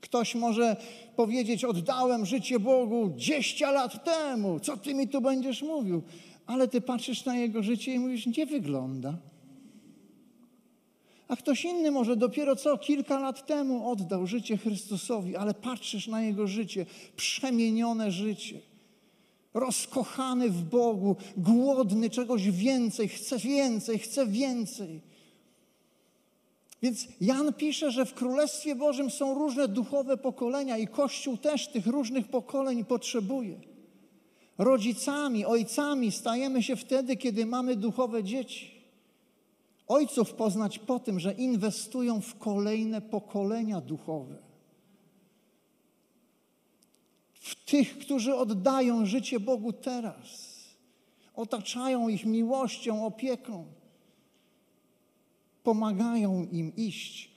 Ktoś 0.00 0.34
może 0.34 0.76
powiedzieć: 1.16 1.64
Oddałem 1.64 2.26
życie 2.26 2.60
Bogu 2.60 3.10
10 3.16 3.60
lat 3.60 4.04
temu, 4.04 4.60
co 4.60 4.76
ty 4.76 4.94
mi 4.94 5.08
tu 5.08 5.20
będziesz 5.20 5.62
mówił? 5.62 6.02
Ale 6.46 6.68
ty 6.68 6.80
patrzysz 6.80 7.24
na 7.24 7.36
jego 7.36 7.62
życie 7.62 7.94
i 7.94 7.98
mówisz: 7.98 8.26
Nie 8.26 8.46
wygląda. 8.46 9.18
A 11.28 11.36
ktoś 11.36 11.64
inny 11.64 11.90
może 11.90 12.16
dopiero 12.16 12.56
co 12.56 12.78
kilka 12.78 13.18
lat 13.18 13.46
temu 13.46 13.90
oddał 13.90 14.26
życie 14.26 14.56
Chrystusowi, 14.56 15.36
ale 15.36 15.54
patrzysz 15.54 16.06
na 16.06 16.22
jego 16.22 16.46
życie, 16.46 16.86
przemienione 17.16 18.10
życie 18.10 18.60
rozkochany 19.54 20.50
w 20.50 20.62
Bogu, 20.62 21.16
głodny 21.36 22.10
czegoś 22.10 22.50
więcej, 22.50 23.08
chce 23.08 23.38
więcej, 23.38 23.98
chce 23.98 24.26
więcej. 24.26 25.00
Więc 26.82 27.06
Jan 27.20 27.52
pisze, 27.52 27.90
że 27.90 28.06
w 28.06 28.14
Królestwie 28.14 28.74
Bożym 28.74 29.10
są 29.10 29.34
różne 29.34 29.68
duchowe 29.68 30.16
pokolenia 30.16 30.78
i 30.78 30.86
Kościół 30.86 31.36
też 31.36 31.68
tych 31.68 31.86
różnych 31.86 32.28
pokoleń 32.28 32.84
potrzebuje. 32.84 33.60
Rodzicami, 34.58 35.44
ojcami 35.44 36.12
stajemy 36.12 36.62
się 36.62 36.76
wtedy, 36.76 37.16
kiedy 37.16 37.46
mamy 37.46 37.76
duchowe 37.76 38.24
dzieci. 38.24 38.74
Ojców 39.88 40.34
poznać 40.34 40.78
po 40.78 41.00
tym, 41.00 41.20
że 41.20 41.32
inwestują 41.32 42.20
w 42.20 42.38
kolejne 42.38 43.00
pokolenia 43.00 43.80
duchowe. 43.80 44.54
w 47.44 47.64
tych, 47.64 47.98
którzy 47.98 48.34
oddają 48.34 49.06
życie 49.06 49.40
Bogu 49.40 49.72
teraz. 49.72 50.54
Otaczają 51.34 52.08
ich 52.08 52.26
miłością, 52.26 53.06
opieką. 53.06 53.66
Pomagają 55.62 56.48
im 56.52 56.76
iść 56.76 57.30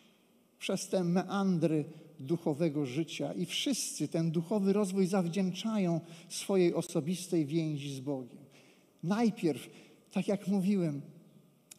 przez 0.60 0.90
te 0.90 1.04
meandry 1.04 1.86
duchowego 2.20 2.86
życia 2.86 3.34
i 3.34 3.46
wszyscy 3.46 4.08
ten 4.08 4.32
duchowy 4.32 4.74
rozwój 4.74 5.08
zawdzięczają 5.08 6.02
swojej 6.30 6.74
osobistej 6.74 7.46
więzi 7.46 7.96
z 7.96 8.00
Bogiem. 8.00 8.38
Najpierw, 9.04 9.70
tak 10.12 10.28
jak 10.28 10.48
mówiłem, 10.48 11.02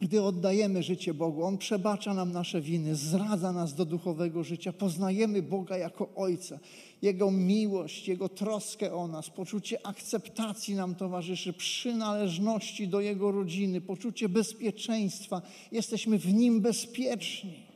gdy 0.01 0.21
oddajemy 0.23 0.83
życie 0.83 1.13
Bogu, 1.13 1.43
On 1.43 1.57
przebacza 1.57 2.13
nam 2.13 2.31
nasze 2.31 2.61
winy, 2.61 2.95
zradza 2.95 3.51
nas 3.51 3.75
do 3.75 3.85
duchowego 3.85 4.43
życia, 4.43 4.73
poznajemy 4.73 5.41
Boga 5.41 5.77
jako 5.77 6.09
Ojca. 6.15 6.59
Jego 7.01 7.31
miłość, 7.31 8.07
Jego 8.07 8.29
troskę 8.29 8.93
o 8.93 9.07
nas, 9.07 9.29
poczucie 9.29 9.87
akceptacji 9.87 10.75
nam 10.75 10.95
towarzyszy, 10.95 11.53
przynależności 11.53 12.87
do 12.87 13.01
Jego 13.01 13.31
rodziny, 13.31 13.81
poczucie 13.81 14.29
bezpieczeństwa. 14.29 15.41
Jesteśmy 15.71 16.19
w 16.19 16.33
Nim 16.33 16.61
bezpieczni. 16.61 17.68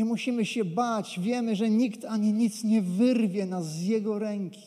Nie 0.00 0.04
musimy 0.04 0.46
się 0.46 0.64
bać, 0.64 1.20
wiemy, 1.22 1.56
że 1.56 1.70
nikt 1.70 2.04
ani 2.04 2.32
nic 2.32 2.64
nie 2.64 2.82
wyrwie 2.82 3.46
nas 3.46 3.72
z 3.72 3.82
Jego 3.82 4.18
ręki. 4.18 4.66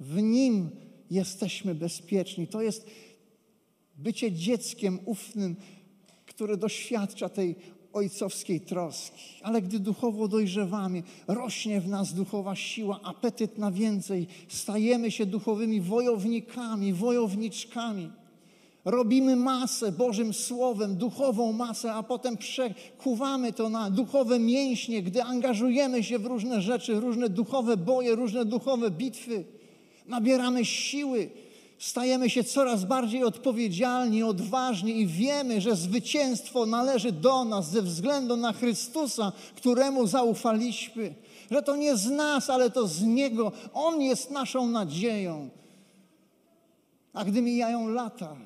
W 0.00 0.22
Nim 0.22 0.70
jesteśmy 1.10 1.74
bezpieczni. 1.74 2.46
To 2.46 2.62
jest 2.62 2.86
bycie 3.98 4.32
dzieckiem 4.32 4.98
ufnym, 5.04 5.56
które 6.26 6.56
doświadcza 6.56 7.28
tej 7.28 7.56
ojcowskiej 7.92 8.60
troski. 8.60 9.22
Ale 9.42 9.62
gdy 9.62 9.78
duchowo 9.78 10.28
dojrzewamy, 10.28 11.02
rośnie 11.26 11.80
w 11.80 11.88
nas 11.88 12.14
duchowa 12.14 12.56
siła, 12.56 13.00
apetyt 13.02 13.58
na 13.58 13.70
więcej, 13.70 14.26
stajemy 14.48 15.10
się 15.10 15.26
duchowymi 15.26 15.80
wojownikami, 15.80 16.92
wojowniczkami. 16.92 18.10
Robimy 18.84 19.36
masę 19.36 19.92
Bożym 19.92 20.34
Słowem, 20.34 20.96
duchową 20.96 21.52
masę, 21.52 21.92
a 21.92 22.02
potem 22.02 22.36
przekuwamy 22.36 23.52
to 23.52 23.68
na 23.68 23.90
duchowe 23.90 24.38
mięśnie, 24.38 25.02
gdy 25.02 25.22
angażujemy 25.22 26.04
się 26.04 26.18
w 26.18 26.26
różne 26.26 26.60
rzeczy, 26.60 27.00
różne 27.00 27.28
duchowe 27.28 27.76
boje, 27.76 28.14
różne 28.14 28.44
duchowe 28.44 28.90
bitwy. 28.90 29.44
Nabieramy 30.06 30.64
siły, 30.64 31.30
stajemy 31.78 32.30
się 32.30 32.44
coraz 32.44 32.84
bardziej 32.84 33.24
odpowiedzialni, 33.24 34.22
odważni 34.22 35.00
i 35.00 35.06
wiemy, 35.06 35.60
że 35.60 35.76
zwycięstwo 35.76 36.66
należy 36.66 37.12
do 37.12 37.44
nas 37.44 37.70
ze 37.70 37.82
względu 37.82 38.36
na 38.36 38.52
Chrystusa, 38.52 39.32
któremu 39.56 40.06
zaufaliśmy. 40.06 41.14
Że 41.50 41.62
to 41.62 41.76
nie 41.76 41.96
z 41.96 42.10
nas, 42.10 42.50
ale 42.50 42.70
to 42.70 42.86
z 42.88 43.02
Niego. 43.02 43.52
On 43.74 44.02
jest 44.02 44.30
naszą 44.30 44.66
nadzieją. 44.66 45.48
A 47.12 47.24
gdy 47.24 47.42
mijają 47.42 47.88
lata, 47.88 48.36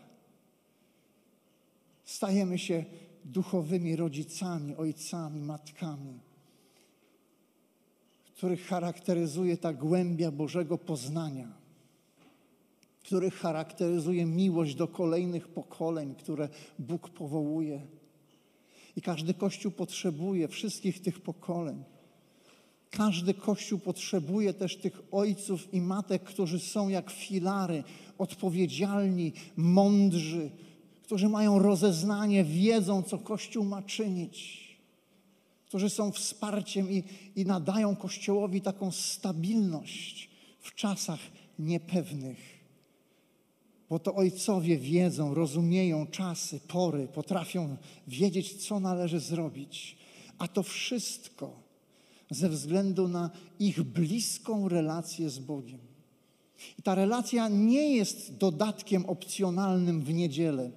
stajemy 2.04 2.58
się 2.58 2.84
duchowymi 3.24 3.96
rodzicami, 3.96 4.76
ojcami, 4.76 5.40
matkami, 5.40 6.20
których 8.36 8.66
charakteryzuje 8.66 9.56
ta 9.56 9.72
głębia 9.72 10.30
Bożego 10.30 10.78
poznania 10.78 11.64
których 13.04 13.34
charakteryzuje 13.34 14.26
miłość 14.26 14.74
do 14.74 14.88
kolejnych 14.88 15.48
pokoleń, 15.48 16.14
które 16.14 16.48
Bóg 16.78 17.08
powołuje. 17.08 17.80
I 18.96 19.02
każdy 19.02 19.34
Kościół 19.34 19.72
potrzebuje 19.72 20.48
wszystkich 20.48 21.02
tych 21.02 21.20
pokoleń. 21.20 21.84
Każdy 22.90 23.34
Kościół 23.34 23.78
potrzebuje 23.78 24.54
też 24.54 24.76
tych 24.76 25.02
ojców 25.12 25.74
i 25.74 25.80
matek, 25.80 26.22
którzy 26.22 26.60
są 26.60 26.88
jak 26.88 27.10
filary, 27.10 27.84
odpowiedzialni, 28.18 29.32
mądrzy, 29.56 30.50
którzy 31.04 31.28
mają 31.28 31.58
rozeznanie, 31.58 32.44
wiedzą, 32.44 33.02
co 33.02 33.18
Kościół 33.18 33.64
ma 33.64 33.82
czynić, 33.82 34.64
którzy 35.66 35.90
są 35.90 36.12
wsparciem 36.12 36.90
i, 36.90 37.02
i 37.36 37.44
nadają 37.44 37.96
Kościołowi 37.96 38.60
taką 38.60 38.92
stabilność 38.92 40.30
w 40.60 40.74
czasach 40.74 41.20
niepewnych 41.58 42.54
bo 43.94 43.98
to 43.98 44.14
ojcowie 44.14 44.78
wiedzą, 44.78 45.34
rozumieją 45.34 46.06
czasy, 46.06 46.60
pory, 46.68 47.08
potrafią 47.08 47.76
wiedzieć, 48.08 48.66
co 48.66 48.80
należy 48.80 49.20
zrobić. 49.20 49.96
A 50.38 50.48
to 50.48 50.62
wszystko 50.62 51.52
ze 52.30 52.48
względu 52.48 53.08
na 53.08 53.30
ich 53.58 53.82
bliską 53.82 54.68
relację 54.68 55.30
z 55.30 55.38
Bogiem. 55.38 55.78
I 56.78 56.82
ta 56.82 56.94
relacja 56.94 57.48
nie 57.48 57.96
jest 57.96 58.36
dodatkiem 58.36 59.06
opcjonalnym 59.06 60.02
w 60.02 60.14
niedzielę, 60.14 60.70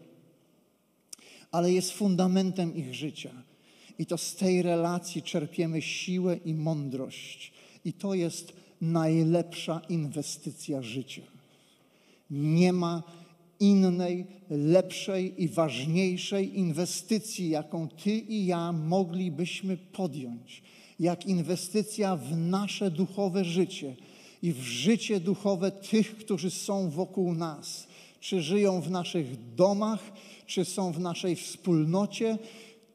ale 1.58 1.74
jest 1.74 1.92
fundamentem 1.92 2.76
ich 2.76 2.94
życia. 2.94 3.32
I 4.00 4.06
to 4.06 4.18
z 4.18 4.36
tej 4.36 4.62
relacji 4.62 5.22
czerpiemy 5.22 5.82
siłę 5.82 6.38
i 6.46 6.54
mądrość. 6.54 7.52
I 7.86 7.94
to 7.94 8.14
jest 8.14 8.54
najlepsza 8.82 9.82
inwestycja 9.90 10.82
życia. 10.82 11.22
Nie 12.32 12.74
ma 12.74 13.04
innej, 13.60 14.26
lepszej 14.50 15.44
i 15.44 15.48
ważniejszej 15.48 16.60
inwestycji, 16.60 17.50
jaką 17.50 17.88
Ty 17.88 18.12
i 18.12 18.46
ja 18.46 18.72
moglibyśmy 18.72 19.78
podjąć, 19.78 20.62
jak 21.00 21.26
inwestycja 21.26 22.16
w 22.16 22.38
nasze 22.38 22.92
duchowe 22.92 23.46
życie 23.46 23.96
i 24.42 24.54
w 24.54 24.62
życie 24.62 25.20
duchowe 25.20 25.72
tych, 25.72 26.18
którzy 26.18 26.52
są 26.52 26.90
wokół 26.90 27.34
nas, 27.34 27.88
czy 28.20 28.42
żyją 28.42 28.82
w 28.82 28.92
naszych 28.92 29.56
domach, 29.56 30.00
czy 30.46 30.66
są 30.66 30.92
w 30.92 31.00
naszej 31.00 31.36
wspólnocie. 31.36 32.38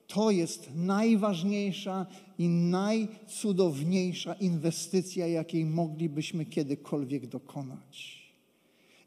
To 0.07 0.31
jest 0.31 0.71
najważniejsza 0.75 2.07
i 2.39 2.49
najcudowniejsza 2.49 4.35
inwestycja, 4.35 5.27
jakiej 5.27 5.65
moglibyśmy 5.65 6.45
kiedykolwiek 6.45 7.27
dokonać. 7.27 8.23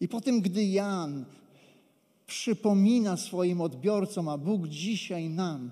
I 0.01 0.07
po 0.07 0.21
tym, 0.21 0.41
gdy 0.41 0.65
Jan 0.65 1.25
przypomina 2.27 3.17
swoim 3.17 3.61
odbiorcom, 3.61 4.29
a 4.29 4.37
Bóg 4.37 4.67
dzisiaj 4.67 5.29
nam, 5.29 5.71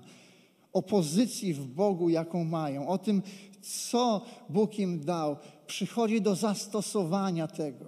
o 0.72 0.82
pozycji 0.82 1.54
w 1.54 1.66
Bogu, 1.66 2.08
jaką 2.08 2.44
mają, 2.44 2.88
o 2.88 2.98
tym, 2.98 3.22
co 3.62 4.24
Bóg 4.48 4.78
im 4.78 5.04
dał, 5.04 5.36
przychodzi 5.66 6.20
do 6.20 6.34
zastosowania 6.34 7.46
tego. 7.46 7.84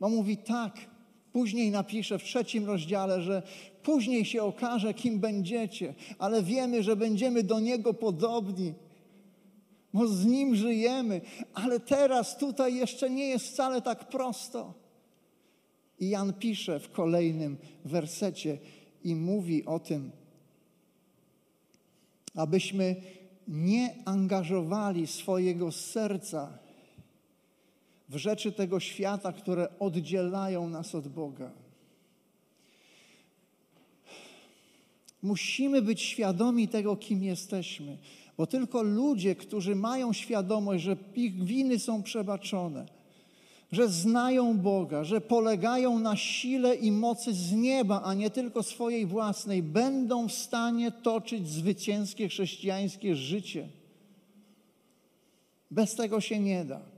Bo 0.00 0.08
mówi 0.08 0.36
tak, 0.36 0.95
później 1.36 1.70
napisze 1.70 2.18
w 2.18 2.24
trzecim 2.24 2.64
rozdziale, 2.64 3.22
że 3.22 3.42
później 3.82 4.24
się 4.24 4.42
okaże, 4.42 4.94
kim 4.94 5.20
będziecie, 5.20 5.94
ale 6.18 6.42
wiemy, 6.42 6.82
że 6.82 6.96
będziemy 6.96 7.42
do 7.42 7.60
Niego 7.60 7.94
podobni, 7.94 8.74
bo 9.94 10.08
z 10.08 10.26
Nim 10.26 10.54
żyjemy, 10.54 11.20
ale 11.54 11.80
teraz 11.80 12.38
tutaj 12.38 12.74
jeszcze 12.74 13.10
nie 13.10 13.28
jest 13.28 13.46
wcale 13.46 13.82
tak 13.82 14.08
prosto. 14.08 14.74
I 16.00 16.08
Jan 16.08 16.32
pisze 16.32 16.80
w 16.80 16.90
kolejnym 16.90 17.56
wersecie 17.84 18.58
i 19.04 19.14
mówi 19.14 19.64
o 19.64 19.78
tym, 19.78 20.10
abyśmy 22.34 22.96
nie 23.48 23.94
angażowali 24.04 25.06
swojego 25.06 25.72
serca 25.72 26.58
w 28.08 28.16
rzeczy 28.16 28.52
tego 28.52 28.80
świata, 28.80 29.32
które 29.32 29.78
oddzielają 29.78 30.68
nas 30.68 30.94
od 30.94 31.08
Boga. 31.08 31.50
Musimy 35.22 35.82
być 35.82 36.02
świadomi 36.02 36.68
tego, 36.68 36.96
kim 36.96 37.24
jesteśmy, 37.24 37.98
bo 38.36 38.46
tylko 38.46 38.82
ludzie, 38.82 39.34
którzy 39.34 39.74
mają 39.74 40.12
świadomość, 40.12 40.84
że 40.84 40.96
ich 41.14 41.44
winy 41.44 41.78
są 41.78 42.02
przebaczone, 42.02 42.86
że 43.72 43.88
znają 43.88 44.58
Boga, 44.58 45.04
że 45.04 45.20
polegają 45.20 45.98
na 45.98 46.16
sile 46.16 46.74
i 46.74 46.92
mocy 46.92 47.34
z 47.34 47.52
nieba, 47.52 48.02
a 48.04 48.14
nie 48.14 48.30
tylko 48.30 48.62
swojej 48.62 49.06
własnej, 49.06 49.62
będą 49.62 50.28
w 50.28 50.32
stanie 50.32 50.92
toczyć 50.92 51.48
zwycięskie 51.48 52.28
chrześcijańskie 52.28 53.16
życie. 53.16 53.68
Bez 55.70 55.94
tego 55.94 56.20
się 56.20 56.40
nie 56.40 56.64
da. 56.64 56.95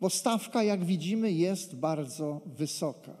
Bo 0.00 0.10
stawka, 0.10 0.62
jak 0.62 0.84
widzimy, 0.84 1.32
jest 1.32 1.76
bardzo 1.76 2.40
wysoka. 2.46 3.16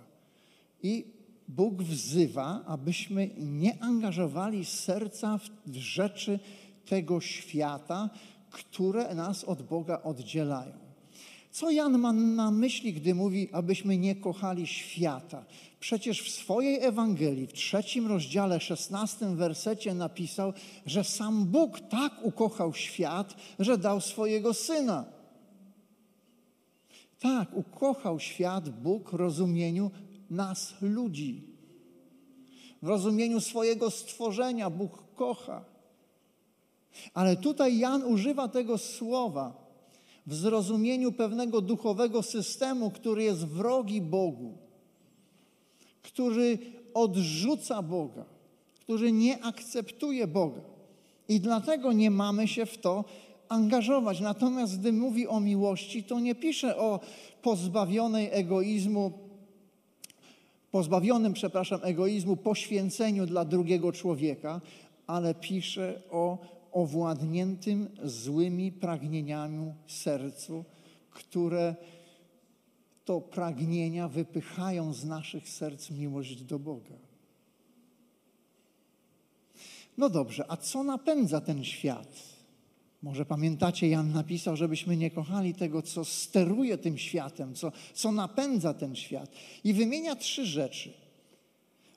I 0.82 1.04
Bóg 1.48 1.82
wzywa, 1.82 2.62
abyśmy 2.66 3.30
nie 3.38 3.82
angażowali 3.82 4.64
serca 4.64 5.38
w 5.66 5.76
rzeczy 5.76 6.38
tego 6.86 7.20
świata, 7.20 8.10
które 8.50 9.14
nas 9.14 9.44
od 9.44 9.62
Boga 9.62 10.02
oddzielają. 10.02 10.72
Co 11.50 11.70
Jan 11.70 11.98
ma 11.98 12.12
na 12.12 12.50
myśli, 12.50 12.92
gdy 12.92 13.14
mówi, 13.14 13.48
abyśmy 13.52 13.98
nie 13.98 14.14
kochali 14.14 14.66
świata? 14.66 15.44
Przecież 15.80 16.22
w 16.22 16.30
swojej 16.30 16.84
Ewangelii, 16.84 17.46
w 17.46 17.52
trzecim 17.52 18.06
rozdziale, 18.06 18.60
szesnastym 18.60 19.36
wersecie 19.36 19.94
napisał, 19.94 20.52
że 20.86 21.04
sam 21.04 21.44
Bóg 21.44 21.80
tak 21.80 22.12
ukochał 22.22 22.74
świat, 22.74 23.34
że 23.58 23.78
dał 23.78 24.00
swojego 24.00 24.54
Syna. 24.54 25.15
Tak, 27.26 27.56
ukochał 27.56 28.20
świat 28.20 28.68
Bóg 28.68 29.10
w 29.10 29.14
rozumieniu 29.14 29.90
nas, 30.30 30.74
ludzi. 30.80 31.42
W 32.82 32.88
rozumieniu 32.88 33.40
swojego 33.40 33.90
stworzenia 33.90 34.70
Bóg 34.70 35.04
kocha. 35.14 35.64
Ale 37.14 37.36
tutaj 37.36 37.78
Jan 37.78 38.02
używa 38.04 38.48
tego 38.48 38.78
słowa 38.78 39.52
w 40.26 40.34
zrozumieniu 40.34 41.12
pewnego 41.12 41.60
duchowego 41.60 42.22
systemu, 42.22 42.90
który 42.90 43.22
jest 43.22 43.46
wrogi 43.46 44.00
Bogu, 44.00 44.58
który 46.02 46.58
odrzuca 46.94 47.82
Boga, 47.82 48.24
który 48.80 49.12
nie 49.12 49.44
akceptuje 49.44 50.26
Boga. 50.26 50.62
I 51.28 51.40
dlatego 51.40 51.92
nie 51.92 52.10
mamy 52.10 52.48
się 52.48 52.66
w 52.66 52.78
to 52.78 53.04
angażować. 53.48 54.20
Natomiast 54.20 54.78
gdy 54.80 54.92
mówi 54.92 55.28
o 55.28 55.40
miłości, 55.40 56.04
to 56.04 56.20
nie 56.20 56.34
pisze 56.34 56.76
o 56.76 57.00
pozbawionej 57.42 58.28
egoizmu, 58.32 59.12
pozbawionym, 60.70 61.32
przepraszam, 61.32 61.80
egoizmu 61.82 62.36
poświęceniu 62.36 63.26
dla 63.26 63.44
drugiego 63.44 63.92
człowieka, 63.92 64.60
ale 65.06 65.34
pisze 65.34 66.02
o 66.10 66.38
owładniętym 66.72 67.88
złymi 68.04 68.72
pragnieniami 68.72 69.72
sercu, 69.86 70.64
które 71.10 71.74
to 73.04 73.20
pragnienia 73.20 74.08
wypychają 74.08 74.92
z 74.92 75.04
naszych 75.04 75.48
serc 75.48 75.90
miłość 75.90 76.42
do 76.42 76.58
Boga. 76.58 76.94
No 79.98 80.08
dobrze, 80.08 80.44
a 80.48 80.56
co 80.56 80.84
napędza 80.84 81.40
ten 81.40 81.64
świat? 81.64 82.35
Może 83.06 83.24
pamiętacie, 83.24 83.88
Jan 83.88 84.12
napisał, 84.12 84.56
żebyśmy 84.56 84.96
nie 84.96 85.10
kochali 85.10 85.54
tego, 85.54 85.82
co 85.82 86.04
steruje 86.04 86.78
tym 86.78 86.98
światem, 86.98 87.54
co, 87.54 87.72
co 87.94 88.12
napędza 88.12 88.74
ten 88.74 88.96
świat. 88.96 89.30
I 89.64 89.72
wymienia 89.72 90.16
trzy 90.16 90.46
rzeczy. 90.46 90.92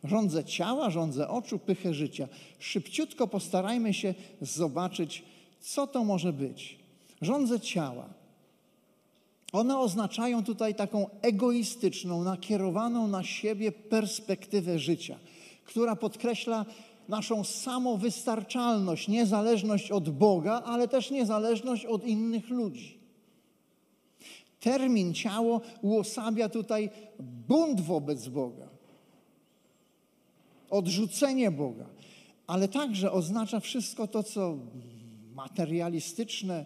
Rządzę 0.03 0.43
ciała, 0.43 0.89
rządzę 0.89 1.29
oczu, 1.29 1.59
pychę 1.59 1.93
życia. 1.93 2.27
Szybciutko 2.59 3.27
postarajmy 3.27 3.93
się 3.93 4.13
zobaczyć, 4.41 5.23
co 5.59 5.87
to 5.87 6.03
może 6.03 6.33
być. 6.33 6.79
Rządzę 7.21 7.59
ciała. 7.59 8.09
One 9.51 9.79
oznaczają 9.79 10.43
tutaj 10.43 10.75
taką 10.75 11.09
egoistyczną, 11.21 12.23
nakierowaną 12.23 13.07
na 13.07 13.23
siebie 13.23 13.71
perspektywę 13.71 14.79
życia, 14.79 15.19
która 15.65 15.95
podkreśla 15.95 16.65
naszą 17.09 17.43
samowystarczalność, 17.43 19.07
niezależność 19.07 19.91
od 19.91 20.09
Boga, 20.09 20.61
ale 20.65 20.87
też 20.87 21.11
niezależność 21.11 21.85
od 21.85 22.05
innych 22.05 22.49
ludzi. 22.49 22.99
Termin 24.59 25.13
ciało 25.13 25.61
uosabia 25.81 26.49
tutaj 26.49 26.89
bunt 27.19 27.81
wobec 27.81 28.27
Boga, 28.27 28.67
odrzucenie 30.69 31.51
Boga, 31.51 31.85
ale 32.47 32.67
także 32.67 33.11
oznacza 33.11 33.59
wszystko 33.59 34.07
to, 34.07 34.23
co 34.23 34.57
materialistyczne, 35.35 36.65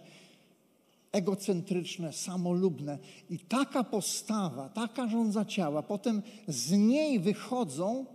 egocentryczne, 1.11 2.13
samolubne. 2.13 2.97
I 3.29 3.39
taka 3.39 3.83
postawa, 3.83 4.69
taka 4.69 5.07
rządza 5.07 5.45
ciała, 5.45 5.83
potem 5.83 6.21
z 6.47 6.71
niej 6.71 7.19
wychodzą 7.19 8.05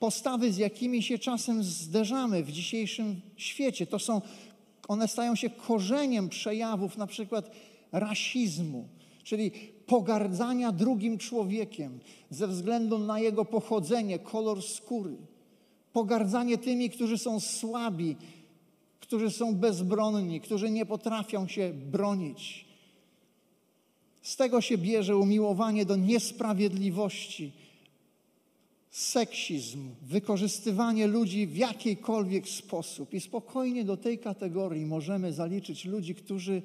postawy, 0.00 0.52
z 0.52 0.56
jakimi 0.56 1.02
się 1.02 1.18
czasem 1.18 1.62
zderzamy 1.62 2.44
w 2.44 2.52
dzisiejszym 2.52 3.20
świecie. 3.36 3.86
To 3.86 3.98
są, 3.98 4.22
one 4.88 5.08
stają 5.08 5.34
się 5.34 5.50
korzeniem 5.50 6.28
przejawów 6.28 6.96
na 6.96 7.06
przykład 7.06 7.50
rasizmu, 7.92 8.88
czyli 9.24 9.50
pogardzania 9.86 10.72
drugim 10.72 11.18
człowiekiem 11.18 12.00
ze 12.30 12.48
względu 12.48 12.98
na 12.98 13.20
jego 13.20 13.44
pochodzenie, 13.44 14.18
kolor 14.18 14.62
skóry. 14.62 15.16
Pogardzanie 15.92 16.58
tymi, 16.58 16.90
którzy 16.90 17.18
są 17.18 17.40
słabi, 17.40 18.16
którzy 19.00 19.30
są 19.30 19.54
bezbronni, 19.54 20.40
którzy 20.40 20.70
nie 20.70 20.86
potrafią 20.86 21.48
się 21.48 21.72
bronić. 21.72 22.64
Z 24.22 24.36
tego 24.36 24.60
się 24.60 24.78
bierze 24.78 25.16
umiłowanie 25.16 25.84
do 25.86 25.96
niesprawiedliwości, 25.96 27.52
seksizm, 28.90 29.90
wykorzystywanie 30.02 31.06
ludzi 31.06 31.46
w 31.46 31.56
jakikolwiek 31.56 32.48
sposób. 32.48 33.14
I 33.14 33.20
spokojnie 33.20 33.84
do 33.84 33.96
tej 33.96 34.18
kategorii 34.18 34.86
możemy 34.86 35.32
zaliczyć 35.32 35.84
ludzi, 35.84 36.14
którzy 36.14 36.62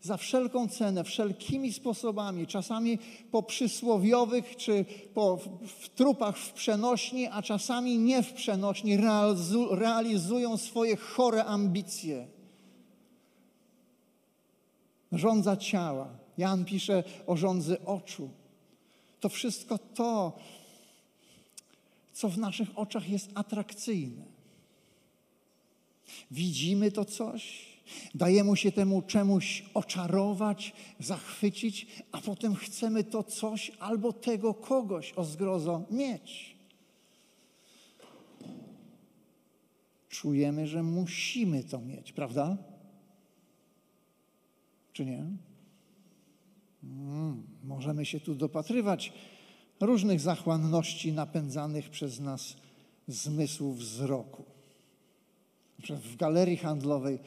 za 0.00 0.16
wszelką 0.16 0.68
cenę, 0.68 1.04
wszelkimi 1.04 1.72
sposobami, 1.72 2.46
czasami 2.46 2.98
po 3.30 3.42
przysłowiowych 3.42 4.56
czy 4.56 4.84
po 5.14 5.36
w 5.66 5.88
trupach 5.88 6.38
w 6.38 6.52
przenośni, 6.52 7.26
a 7.26 7.42
czasami 7.42 7.98
nie 7.98 8.22
w 8.22 8.32
przenośni, 8.32 8.98
realizują 9.70 10.56
swoje 10.56 10.96
chore 10.96 11.44
ambicje. 11.44 12.26
Rządza 15.12 15.56
ciała. 15.56 16.08
Jan 16.38 16.64
pisze 16.64 17.04
o 17.26 17.36
rządzy 17.36 17.84
oczu. 17.84 18.30
To 19.20 19.28
wszystko 19.28 19.78
to 19.78 20.32
co 22.18 22.28
w 22.28 22.38
naszych 22.38 22.78
oczach 22.78 23.08
jest 23.08 23.30
atrakcyjne. 23.34 24.24
Widzimy 26.30 26.92
to 26.92 27.04
coś, 27.04 27.66
dajemy 28.14 28.56
się 28.56 28.72
temu 28.72 29.02
czemuś 29.02 29.64
oczarować, 29.74 30.72
zachwycić, 31.00 31.86
a 32.12 32.20
potem 32.20 32.54
chcemy 32.54 33.04
to 33.04 33.22
coś 33.22 33.72
albo 33.80 34.12
tego 34.12 34.54
kogoś 34.54 35.12
o 35.12 35.24
zgrozo 35.24 35.84
mieć. 35.90 36.56
Czujemy, 40.08 40.66
że 40.66 40.82
musimy 40.82 41.64
to 41.64 41.80
mieć, 41.80 42.12
prawda? 42.12 42.56
Czy 44.92 45.04
nie? 45.06 45.24
Hmm, 46.80 47.42
możemy 47.64 48.06
się 48.06 48.20
tu 48.20 48.34
dopatrywać 48.34 49.12
różnych 49.80 50.20
zachłanności 50.20 51.12
napędzanych 51.12 51.90
przez 51.90 52.20
nas 52.20 52.56
zmysłów 53.08 53.78
wzroku. 53.78 54.44
W 55.88 56.16
galerii 56.16 56.56
handlowej 56.56 57.18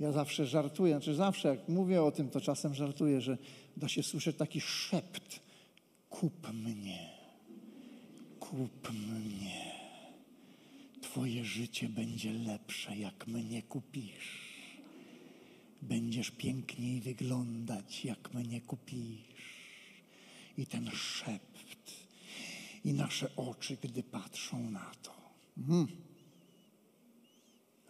ja 0.00 0.12
zawsze 0.12 0.46
żartuję, 0.46 0.94
znaczy 0.94 1.14
zawsze 1.14 1.48
jak 1.48 1.68
mówię 1.68 2.02
o 2.02 2.10
tym, 2.10 2.30
to 2.30 2.40
czasem 2.40 2.74
żartuję, 2.74 3.20
że 3.20 3.38
da 3.76 3.88
się 3.88 4.02
słyszeć 4.02 4.36
taki 4.36 4.60
szept. 4.60 5.40
Kup 6.10 6.52
mnie, 6.52 7.08
kup 8.40 8.90
mnie. 8.92 9.72
Twoje 11.00 11.44
życie 11.44 11.88
będzie 11.88 12.32
lepsze, 12.32 12.96
jak 12.96 13.26
mnie 13.26 13.62
kupisz. 13.62 14.48
będziesz 15.82 16.30
piękniej 16.30 17.00
wyglądać, 17.00 18.04
jak 18.04 18.34
mnie 18.34 18.60
kupisz. 18.60 19.58
I 20.58 20.66
ten 20.66 20.90
szept, 20.90 21.47
i 22.84 22.92
nasze 22.92 23.36
oczy, 23.36 23.76
gdy 23.82 24.02
patrzą 24.02 24.70
na 24.70 24.90
to. 25.02 25.12
Mm. 25.58 25.86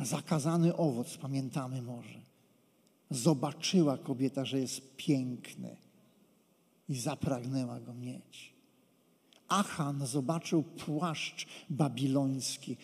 Zakazany 0.00 0.76
owoc, 0.76 1.16
pamiętamy 1.16 1.82
może. 1.82 2.20
Zobaczyła 3.10 3.98
kobieta, 3.98 4.44
że 4.44 4.60
jest 4.60 4.96
piękny 4.96 5.76
i 6.88 6.96
zapragnęła 6.96 7.80
go 7.80 7.94
mieć. 7.94 8.52
Achan 9.48 10.06
zobaczył 10.06 10.62
płaszcz 10.62 11.46
babiloński 11.70 12.76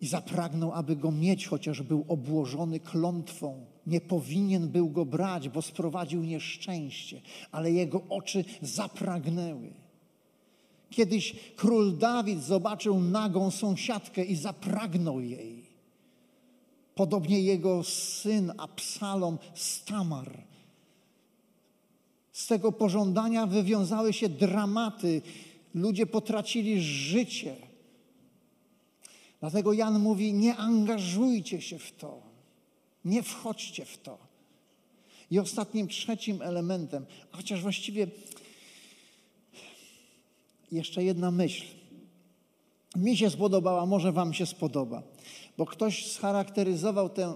i 0.00 0.06
zapragnął, 0.06 0.72
aby 0.72 0.96
go 0.96 1.12
mieć, 1.12 1.46
chociaż 1.46 1.82
był 1.82 2.04
obłożony 2.08 2.80
klątwą. 2.80 3.66
Nie 3.86 4.00
powinien 4.00 4.68
był 4.68 4.90
go 4.90 5.04
brać, 5.04 5.48
bo 5.48 5.62
sprowadził 5.62 6.22
nieszczęście, 6.22 7.20
ale 7.52 7.72
jego 7.72 8.02
oczy 8.08 8.44
zapragnęły. 8.62 9.72
Kiedyś 10.90 11.34
król 11.56 11.98
Dawid 11.98 12.42
zobaczył 12.42 13.00
nagą 13.00 13.50
sąsiadkę 13.50 14.24
i 14.24 14.36
zapragnął 14.36 15.20
jej. 15.20 15.70
Podobnie 16.94 17.40
jego 17.40 17.84
syn 17.84 18.52
Absalom 18.58 19.38
z 19.54 19.84
Tamar. 19.84 20.42
Z 22.32 22.46
tego 22.46 22.72
pożądania 22.72 23.46
wywiązały 23.46 24.12
się 24.12 24.28
dramaty. 24.28 25.22
Ludzie 25.74 26.06
potracili 26.06 26.80
życie. 26.80 27.56
Dlatego 29.40 29.72
Jan 29.72 29.98
mówi: 29.98 30.32
Nie 30.32 30.56
angażujcie 30.56 31.60
się 31.60 31.78
w 31.78 31.92
to, 31.92 32.22
nie 33.04 33.22
wchodźcie 33.22 33.84
w 33.84 33.98
to. 33.98 34.18
I 35.30 35.38
ostatnim, 35.38 35.88
trzecim 35.88 36.42
elementem, 36.42 37.06
chociaż 37.30 37.62
właściwie 37.62 38.06
jeszcze 40.72 41.04
jedna 41.04 41.30
myśl. 41.30 41.66
Mi 42.96 43.16
się 43.16 43.30
spodobała, 43.30 43.86
może 43.86 44.12
Wam 44.12 44.34
się 44.34 44.46
spodoba, 44.46 45.02
bo 45.58 45.66
ktoś 45.66 46.12
scharakteryzował 46.12 47.08
tę 47.08 47.34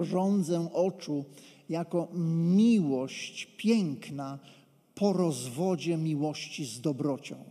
rządzę 0.00 0.68
oczu 0.72 1.24
jako 1.68 2.08
miłość 2.56 3.48
piękna 3.56 4.38
po 4.94 5.12
rozwodzie 5.12 5.96
miłości 5.96 6.64
z 6.64 6.80
dobrocią. 6.80 7.44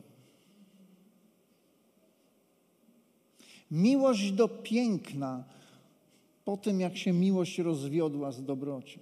Miłość 3.71 4.31
do 4.31 4.47
piękna 4.47 5.43
po 6.45 6.57
tym, 6.57 6.79
jak 6.79 6.97
się 6.97 7.13
miłość 7.13 7.57
rozwiodła 7.57 8.31
z 8.31 8.43
dobrocią. 8.43 8.99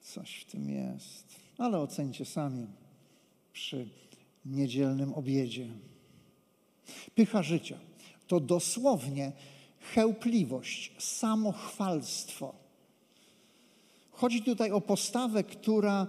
Coś 0.00 0.40
w 0.40 0.44
tym 0.44 0.70
jest, 0.70 1.26
ale 1.58 1.78
ocencie 1.78 2.24
sami 2.24 2.66
przy 3.58 3.88
niedzielnym 4.44 5.14
obiedzie. 5.14 5.66
Pycha 7.14 7.42
życia 7.42 7.78
to 8.26 8.40
dosłownie 8.40 9.32
chełpliwość, 9.80 10.92
samochwalstwo. 10.98 12.54
Chodzi 14.10 14.42
tutaj 14.42 14.70
o 14.70 14.80
postawę, 14.80 15.44
która 15.44 16.06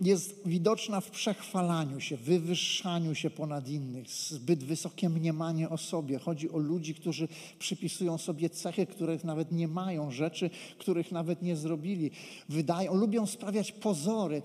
jest 0.00 0.40
widoczna 0.46 1.00
w 1.00 1.10
przechwalaniu 1.10 2.00
się, 2.00 2.16
wywyższaniu 2.16 3.14
się 3.14 3.30
ponad 3.30 3.68
innych, 3.68 4.10
zbyt 4.10 4.64
wysokie 4.64 5.08
mniemanie 5.08 5.68
o 5.68 5.78
sobie. 5.78 6.18
Chodzi 6.18 6.50
o 6.50 6.58
ludzi, 6.58 6.94
którzy 6.94 7.28
przypisują 7.58 8.18
sobie 8.18 8.50
cechy, 8.50 8.86
których 8.86 9.24
nawet 9.24 9.52
nie 9.52 9.68
mają, 9.68 10.10
rzeczy, 10.10 10.50
których 10.78 11.12
nawet 11.12 11.42
nie 11.42 11.56
zrobili. 11.56 12.10
Wydają, 12.48 12.94
lubią 12.94 13.26
sprawiać 13.26 13.72
pozory, 13.72 14.42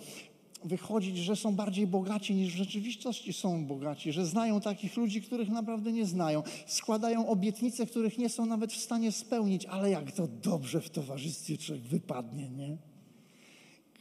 wychodzić, 0.63 1.17
że 1.17 1.35
są 1.35 1.55
bardziej 1.55 1.88
bogaci 1.88 2.35
niż 2.35 2.53
w 2.53 2.57
rzeczywistości 2.57 3.33
są 3.33 3.65
bogaci, 3.65 4.12
że 4.12 4.25
znają 4.25 4.62
takich 4.62 4.97
ludzi, 4.97 5.21
których 5.21 5.49
naprawdę 5.49 5.91
nie 5.91 6.05
znają. 6.05 6.43
Składają 6.67 7.27
obietnice, 7.27 7.85
których 7.85 8.17
nie 8.17 8.29
są 8.29 8.45
nawet 8.45 8.73
w 8.73 8.77
stanie 8.81 9.12
spełnić, 9.12 9.65
ale 9.65 9.89
jak 9.89 10.12
to 10.12 10.27
dobrze 10.27 10.81
w 10.81 10.89
towarzystwie 10.89 11.57
człowiek 11.57 11.83
wypadnie, 11.83 12.49
nie? 12.49 12.88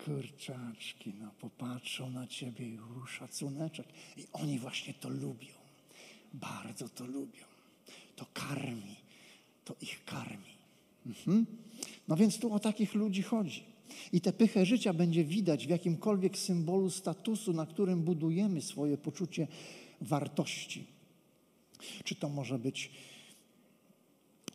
Kurczaczki, 0.05 1.13
no 1.21 1.31
popatrzą 1.41 2.11
na 2.11 2.27
ciebie 2.27 2.67
i 2.67 2.79
szacuneczek. 3.09 3.87
I 4.17 4.25
oni 4.33 4.59
właśnie 4.59 4.95
to 4.95 5.09
lubią. 5.09 5.55
Bardzo 6.35 6.89
to 6.89 7.07
lubią. 7.07 7.45
To 8.17 8.27
karmi. 8.33 8.97
To 9.65 9.77
ich 9.81 10.05
karmi. 10.05 10.59
Mhm. 11.07 11.47
No 12.09 12.17
więc 12.17 12.39
tu 12.39 12.55
o 12.55 12.59
takich 12.59 12.95
ludzi 12.95 13.23
chodzi. 13.23 13.63
I 14.13 14.21
tę 14.21 14.33
pychę 14.33 14.67
życia 14.67 14.93
będzie 14.93 15.25
widać 15.25 15.67
w 15.67 15.71
jakimkolwiek 15.71 16.39
symbolu 16.39 16.91
statusu, 16.91 17.53
na 17.53 17.67
którym 17.67 18.03
budujemy 18.03 18.63
swoje 18.63 18.99
poczucie 18.99 19.47
wartości. 20.01 20.85
Czy 22.05 22.15
to 22.15 22.29
może 22.29 22.59
być 22.59 22.91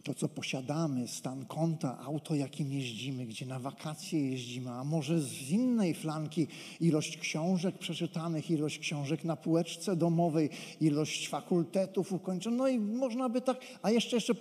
to, 0.04 0.14
co 0.14 0.30
posiadamy, 0.30 1.08
stan 1.08 1.46
konta, 1.46 2.00
auto, 2.00 2.36
jakim 2.36 2.74
jeździmy, 2.74 3.26
gdzie 3.26 3.46
na 3.46 3.60
wakacje 3.60 4.30
jeździmy, 4.30 4.72
a 4.72 4.84
może 4.84 5.22
z 5.22 5.50
innej 5.50 5.94
flanki 5.94 6.48
ilość 6.80 7.18
książek 7.18 7.78
przeczytanych, 7.78 8.52
ilość 8.52 8.80
książek 8.80 9.24
na 9.24 9.36
półeczce 9.36 9.96
domowej, 9.96 10.50
ilość 10.82 11.30
fakultetów 11.30 12.14
ukończonych. 12.14 12.60
No 12.60 12.68
i 12.68 12.80
można 12.80 13.30
by 13.30 13.42
tak, 13.42 13.58
a 13.82 13.92
jeszcze, 13.92 14.18
jeszcze 14.18 14.36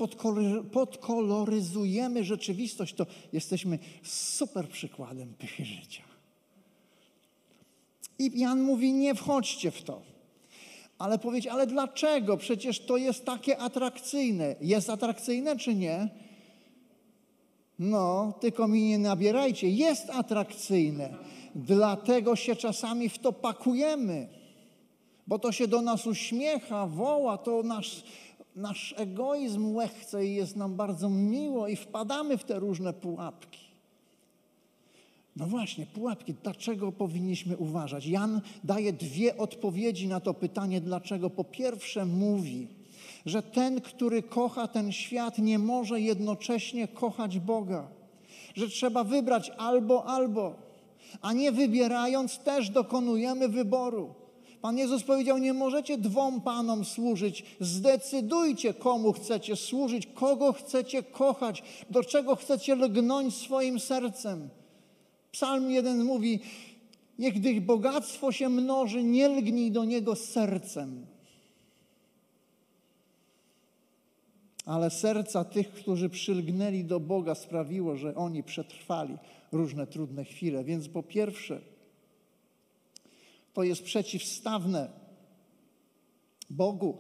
podkoloryzujemy 0.73 2.25
rzeczywistość, 2.25 2.95
to 2.95 3.07
jesteśmy 3.33 3.79
super 4.03 4.69
przykładem 4.69 5.35
pychy 5.35 5.65
życia. 5.65 6.03
I 8.19 8.41
Jan 8.41 8.63
mówi, 8.63 8.93
nie 8.93 9.15
wchodźcie 9.15 9.71
w 9.71 9.83
to. 9.83 10.12
Ale 11.03 11.19
powiedzieć, 11.19 11.53
ale 11.53 11.67
dlaczego? 11.67 12.37
Przecież 12.37 12.81
to 12.81 12.97
jest 12.97 13.25
takie 13.25 13.59
atrakcyjne. 13.59 14.55
Jest 14.61 14.91
atrakcyjne 14.91 15.57
czy 15.57 15.75
nie? 15.75 16.09
No, 17.79 18.33
tylko 18.41 18.69
mi 18.69 18.83
nie 18.83 18.99
nabierajcie. 18.99 19.71
Jest 19.71 20.11
atrakcyjne. 20.11 21.15
Dlatego 21.55 22.37
się 22.37 22.57
czasami 22.57 23.09
w 23.09 23.19
to 23.19 23.33
pakujemy. 23.33 24.29
Bo 25.27 25.39
to 25.39 25.53
się 25.53 25.69
do 25.69 25.83
nas 25.83 26.07
uśmiecha, 26.07 26.87
woła, 26.87 27.39
to 27.39 27.63
nasz, 27.63 28.05
nasz 28.57 28.95
egoizm 28.99 29.75
łechce 29.75 30.27
i 30.27 30.35
jest 30.35 30.57
nam 30.57 30.77
bardzo 30.77 31.09
miło 31.09 31.69
i 31.69 31.77
wpadamy 31.77 32.39
w 32.39 32.45
te 32.45 32.59
różne 32.59 32.93
pułapki. 32.93 33.72
No 35.37 35.47
właśnie, 35.47 35.87
pułapki. 35.87 36.35
Dlaczego 36.43 36.93
powinniśmy 36.93 37.57
uważać? 37.57 38.07
Jan 38.07 38.41
daje 38.65 38.93
dwie 38.93 39.37
odpowiedzi 39.37 40.09
na 40.09 40.21
to 40.21 40.35
pytanie, 40.35 40.81
dlaczego. 40.81 41.31
Po 41.31 41.45
pierwsze, 41.45 42.07
mówi, 42.07 42.69
że 43.27 43.43
ten, 43.43 43.81
który 43.81 44.23
kocha 44.23 44.69
ten 44.69 44.93
świat, 44.93 45.39
nie 45.39 45.59
może 45.59 46.01
jednocześnie 46.01 46.89
kochać 46.89 47.39
Boga. 47.39 47.89
Że 48.55 48.69
trzeba 48.69 49.05
wybrać 49.05 49.51
albo, 49.51 50.05
albo. 50.05 50.55
A 51.23 51.33
nie 51.33 51.53
wybierając, 51.53 52.39
też 52.39 52.71
dokonujemy 52.71 53.49
wyboru. 53.49 54.15
Pan 54.61 54.79
Jezus 54.79 55.03
powiedział: 55.03 55.39
Nie 55.39 55.53
możecie 55.53 55.99
dwom 55.99 56.41
panom 56.41 56.85
służyć. 56.85 57.45
Zdecydujcie, 57.61 58.75
komu 58.75 59.13
chcecie 59.13 59.57
służyć, 59.57 60.07
kogo 60.07 60.53
chcecie 60.53 61.03
kochać, 61.03 61.63
do 61.91 62.05
czego 62.05 62.37
chcecie 62.37 62.75
lgnąć 62.75 63.35
swoim 63.35 63.81
sercem. 63.81 64.49
Psalm 65.33 65.71
jeden 65.71 66.05
mówi, 66.05 66.41
niech 67.19 67.35
gdy 67.35 67.61
bogactwo 67.61 68.33
się 68.33 68.49
mnoży, 68.49 69.05
nie 69.05 69.29
lgnij 69.29 69.71
do 69.71 69.85
niego 69.85 70.17
sercem. 70.17 71.07
Ale 74.67 74.91
serca 74.91 75.45
tych, 75.45 75.73
którzy 75.73 76.09
przylgnęli 76.09 76.85
do 76.85 77.01
Boga, 77.01 77.35
sprawiło, 77.35 77.97
że 77.97 78.15
oni 78.15 78.43
przetrwali 78.43 79.19
różne 79.53 79.87
trudne 79.87 80.25
chwile. 80.25 80.65
Więc 80.65 80.89
po 80.89 81.03
pierwsze, 81.03 81.61
to 83.53 83.63
jest 83.63 83.83
przeciwstawne 83.83 84.91
Bogu. 86.51 86.97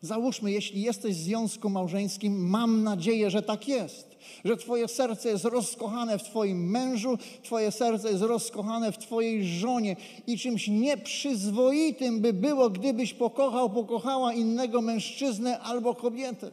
Załóżmy, 0.00 0.52
jeśli 0.52 0.82
jesteś 0.82 1.16
w 1.16 1.20
związku 1.20 1.70
małżeńskim, 1.70 2.48
mam 2.48 2.82
nadzieję, 2.82 3.30
że 3.30 3.42
tak 3.42 3.68
jest. 3.68 4.09
Że 4.44 4.56
Twoje 4.56 4.88
serce 4.88 5.28
jest 5.28 5.44
rozkochane 5.44 6.18
w 6.18 6.22
Twoim 6.22 6.70
mężu, 6.70 7.18
Twoje 7.42 7.72
serce 7.72 8.10
jest 8.10 8.22
rozkochane 8.22 8.92
w 8.92 8.98
Twojej 8.98 9.44
żonie 9.44 9.96
i 10.26 10.38
czymś 10.38 10.68
nieprzyzwoitym 10.68 12.20
by 12.20 12.32
było, 12.32 12.70
gdybyś 12.70 13.14
pokochał, 13.14 13.70
pokochała 13.70 14.34
innego 14.34 14.82
mężczyznę 14.82 15.60
albo 15.60 15.94
kobietę. 15.94 16.50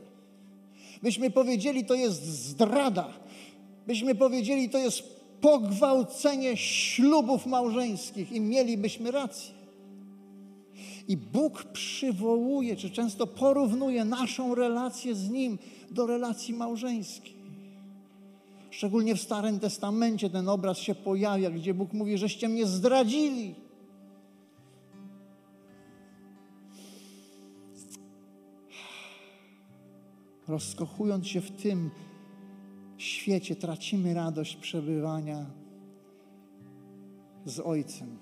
Byśmy 1.03 1.31
powiedzieli, 1.31 1.85
to 1.85 1.93
jest 1.93 2.23
zdrada. 2.25 3.13
Byśmy 3.87 4.15
powiedzieli, 4.15 4.69
to 4.69 4.77
jest 4.77 5.03
pogwałcenie 5.41 6.57
ślubów 6.57 7.45
małżeńskich 7.45 8.31
i 8.31 8.41
mielibyśmy 8.41 9.11
rację. 9.11 9.57
I 11.07 11.17
Bóg 11.17 11.63
przywołuje, 11.63 12.75
czy 12.75 12.89
często 12.89 13.27
porównuje 13.27 14.05
naszą 14.05 14.55
relację 14.55 15.15
z 15.15 15.29
Nim 15.29 15.57
do 15.91 16.05
relacji 16.05 16.53
małżeńskiej. 16.53 17.36
Szczególnie 18.77 19.15
w 19.15 19.21
Starym 19.21 19.59
Testamencie 19.59 20.29
ten 20.29 20.49
obraz 20.49 20.77
się 20.77 20.95
pojawia, 20.95 21.51
gdzie 21.51 21.73
Bóg 21.73 21.93
mówi, 21.93 22.17
żeście 22.17 22.49
mnie 22.49 22.65
zdradzili. 22.65 23.55
Rozkochując 30.47 31.27
się 31.27 31.41
w 31.41 31.51
tym 31.51 31.89
świecie, 32.97 33.55
tracimy 33.55 34.13
radość 34.13 34.55
przebywania 34.55 35.45
z 37.45 37.59
Ojcem. 37.59 38.17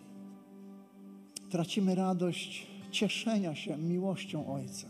Tracimy 1.50 1.96
radość 1.96 2.68
cieszenia 2.92 3.56
się 3.56 3.78
miłością 3.78 4.54
Ojca 4.54 4.88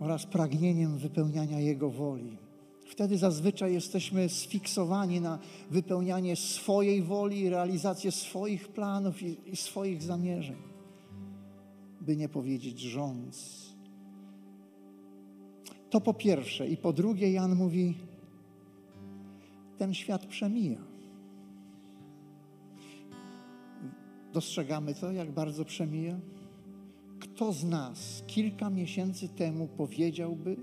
oraz 0.00 0.26
pragnieniem 0.26 0.98
wypełniania 0.98 1.60
Jego 1.60 1.90
woli. 1.90 2.49
Wtedy 2.90 3.18
zazwyczaj 3.18 3.72
jesteśmy 3.72 4.28
sfiksowani 4.28 5.20
na 5.20 5.38
wypełnianie 5.70 6.36
swojej 6.36 7.02
woli 7.02 7.50
realizację 7.50 8.12
swoich 8.12 8.68
planów 8.68 9.22
i, 9.22 9.36
i 9.46 9.56
swoich 9.56 10.02
zamierzeń, 10.02 10.56
by 12.00 12.16
nie 12.16 12.28
powiedzieć 12.28 12.80
rządz. 12.80 13.70
To 15.90 16.00
po 16.00 16.14
pierwsze. 16.14 16.68
I 16.68 16.76
po 16.76 16.92
drugie, 16.92 17.32
Jan 17.32 17.56
mówi: 17.56 17.94
ten 19.78 19.94
świat 19.94 20.26
przemija. 20.26 20.80
Dostrzegamy 24.32 24.94
to, 24.94 25.12
jak 25.12 25.32
bardzo 25.32 25.64
przemija? 25.64 26.20
Kto 27.20 27.52
z 27.52 27.64
nas 27.64 28.22
kilka 28.26 28.70
miesięcy 28.70 29.28
temu 29.28 29.68
powiedziałby, 29.76 30.56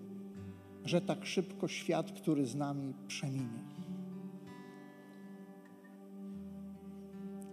że 0.87 1.01
tak 1.01 1.25
szybko 1.25 1.67
świat, 1.67 2.11
który 2.11 2.45
z 2.45 2.55
nami 2.55 2.93
przeminie? 3.07 3.67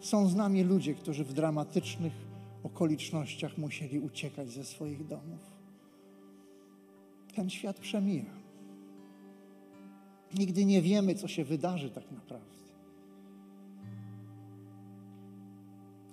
Są 0.01 0.29
z 0.29 0.35
nami 0.35 0.63
ludzie, 0.63 0.95
którzy 0.95 1.25
w 1.25 1.33
dramatycznych 1.33 2.13
okolicznościach 2.63 3.59
musieli 3.59 3.99
uciekać 3.99 4.51
ze 4.51 4.65
swoich 4.65 5.07
domów. 5.07 5.41
Ten 7.35 7.51
świat 7.51 7.81
przemija. 7.81 8.45
Nigdy 10.39 10.65
nie 10.65 10.83
wiemy, 10.83 11.15
co 11.15 11.29
się 11.29 11.45
wydarzy 11.45 11.91
tak 11.91 12.13
naprawdę. 12.13 12.55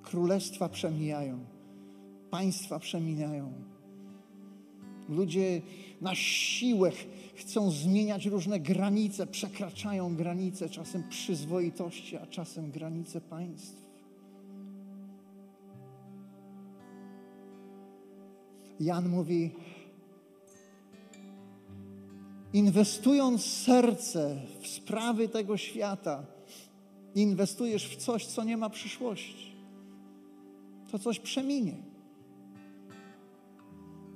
Królestwa 0.04 0.70
przemijają, 0.70 1.40
państwa 2.32 2.80
przemijają. 2.80 3.71
Ludzie 5.12 5.62
na 6.02 6.16
siłę 6.16 6.92
chcą 7.36 7.72
zmieniać 7.72 8.26
różne 8.26 8.60
granice, 8.60 9.28
przekraczają 9.28 10.16
granice 10.16 10.70
czasem 10.70 11.04
przyzwoitości, 11.10 12.18
a 12.18 12.28
czasem 12.28 12.72
granice 12.72 13.22
państw. 13.22 13.82
Jan 18.80 19.10
mówi: 19.10 19.52
Inwestując 22.54 23.46
serce 23.46 24.42
w 24.62 24.68
sprawy 24.68 25.30
tego 25.30 25.58
świata, 25.58 26.26
inwestujesz 27.16 27.90
w 27.90 27.96
coś, 27.96 28.26
co 28.26 28.44
nie 28.44 28.58
ma 28.58 28.70
przyszłości. 28.70 29.56
To 30.92 31.00
coś 31.00 31.20
przeminie. 31.20 31.91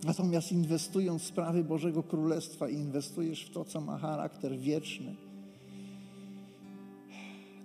Natomiast 0.06 0.52
inwestując 0.52 1.22
w 1.22 1.26
sprawy 1.26 1.64
Bożego 1.64 2.04
Królestwa, 2.04 2.70
inwestujesz 2.70 3.42
w 3.46 3.50
to, 3.50 3.66
co 3.66 3.82
ma 3.82 3.98
charakter 3.98 4.58
wieczny. 4.58 5.16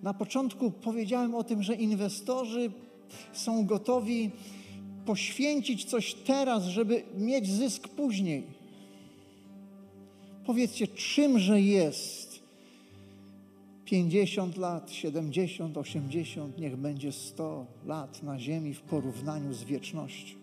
Na 0.03 0.15
początku 0.15 0.71
powiedziałem 0.71 1.35
o 1.35 1.45
tym, 1.45 1.63
że 1.63 1.75
inwestorzy 1.75 2.73
są 3.33 3.67
gotowi 3.67 4.31
poświęcić 5.07 5.85
coś 5.85 6.15
teraz, 6.15 6.65
żeby 6.65 7.03
mieć 7.19 7.51
zysk 7.51 7.89
później. 7.89 8.43
Powiedzcie, 10.47 10.87
czymże 10.87 11.61
jest 11.61 12.41
50 13.85 14.57
lat, 14.57 14.91
70, 14.91 15.77
80, 15.77 16.59
niech 16.59 16.77
będzie 16.77 17.13
100 17.13 17.67
lat 17.87 18.23
na 18.23 18.39
ziemi 18.39 18.75
w 18.75 18.81
porównaniu 18.81 19.55
z 19.55 19.65
wiecznością? 19.65 20.40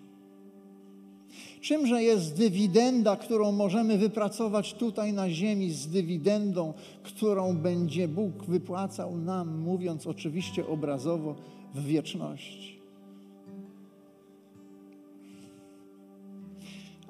Czymże 1.68 2.04
jest 2.04 2.38
dywidenda, 2.38 3.16
którą 3.16 3.52
możemy 3.52 3.98
wypracować 3.98 4.74
tutaj 4.74 5.14
na 5.14 5.30
ziemi 5.30 5.72
z 5.72 5.88
dywidendą, 5.88 6.74
którą 7.04 7.58
będzie 7.58 8.08
Bóg 8.08 8.44
wypłacał 8.46 9.18
nam, 9.18 9.58
mówiąc 9.58 10.08
oczywiście 10.08 10.68
obrazowo, 10.68 11.36
w 11.76 11.84
wieczności? 11.84 12.80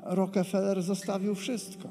Rockefeller 0.04 0.82
zostawił 0.82 1.36
wszystko 1.36 1.89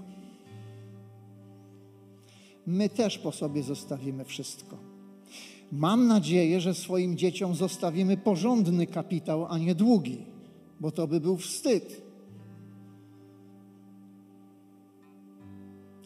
my 2.67 2.89
też 2.89 3.19
po 3.19 3.33
sobie 3.33 3.63
zostawimy 3.63 4.25
wszystko. 4.25 4.77
Mam 5.73 6.07
nadzieję, 6.07 6.61
że 6.61 6.75
swoim 6.75 7.17
dzieciom 7.17 7.55
zostawimy 7.55 8.17
porządny 8.17 8.87
kapitał, 8.87 9.47
a 9.51 9.59
nie 9.59 9.75
długi, 9.75 10.19
bo 10.81 10.91
to 10.91 11.07
by 11.07 11.21
był 11.21 11.37
wstyd. 11.37 12.06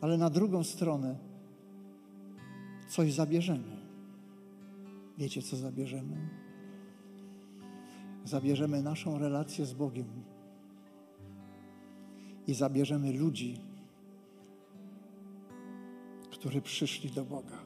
Ale 0.00 0.18
na 0.18 0.30
drugą 0.30 0.64
stronę 0.64 1.18
coś 2.88 3.12
zabierzemy. 3.12 3.76
Wiecie, 5.18 5.42
co 5.42 5.56
zabierzemy? 5.56 6.28
Zabierzemy 8.24 8.82
naszą 8.82 9.18
relację 9.18 9.66
z 9.66 9.72
Bogiem 9.72 10.06
i 12.46 12.54
zabierzemy 12.54 13.12
ludzi, 13.12 13.58
którzy 16.30 16.62
przyszli 16.62 17.10
do 17.10 17.24
Boga, 17.24 17.58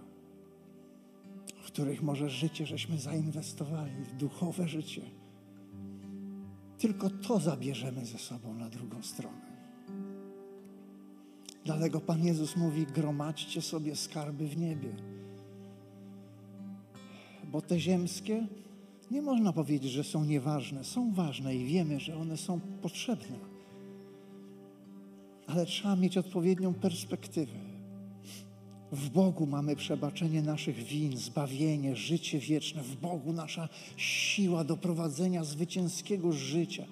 w 1.62 1.66
których 1.66 2.02
może 2.02 2.30
życie 2.30 2.66
żeśmy 2.66 2.98
zainwestowali, 2.98 4.04
w 4.04 4.12
duchowe 4.12 4.68
życie. 4.68 5.02
Tylko 6.78 7.10
to 7.10 7.40
zabierzemy 7.40 8.06
ze 8.06 8.18
sobą 8.18 8.54
na 8.54 8.70
drugą 8.70 9.02
stronę. 9.02 9.53
Dlatego 11.64 12.00
Pan 12.00 12.24
Jezus 12.24 12.56
mówi: 12.56 12.86
gromadźcie 12.86 13.62
sobie 13.62 13.96
skarby 13.96 14.48
w 14.48 14.56
niebie. 14.56 14.88
Bo 17.44 17.60
te 17.60 17.80
ziemskie 17.80 18.46
nie 19.10 19.22
można 19.22 19.52
powiedzieć, 19.52 19.92
że 19.92 20.04
są 20.04 20.24
nieważne. 20.24 20.84
Są 20.84 21.12
ważne 21.12 21.56
i 21.56 21.64
wiemy, 21.64 22.00
że 22.00 22.16
one 22.16 22.36
są 22.36 22.60
potrzebne. 22.60 23.36
Ale 25.46 25.66
trzeba 25.66 25.96
mieć 25.96 26.16
odpowiednią 26.16 26.74
perspektywę. 26.74 27.58
W 28.92 29.08
Bogu 29.08 29.46
mamy 29.46 29.76
przebaczenie 29.76 30.42
naszych 30.42 30.76
win, 30.76 31.16
zbawienie, 31.16 31.96
życie 31.96 32.38
wieczne. 32.38 32.82
W 32.82 32.96
Bogu 32.96 33.32
nasza 33.32 33.68
siła 33.96 34.64
do 34.64 34.76
prowadzenia 34.76 35.44
zwycięskiego 35.44 36.32
życia. 36.32 36.84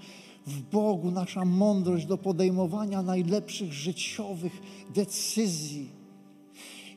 W 0.47 0.61
Bogu 0.61 1.11
nasza 1.11 1.45
mądrość 1.45 2.07
do 2.07 2.19
podejmowania 2.19 3.03
najlepszych 3.03 3.73
życiowych 3.73 4.63
decyzji. 4.95 6.03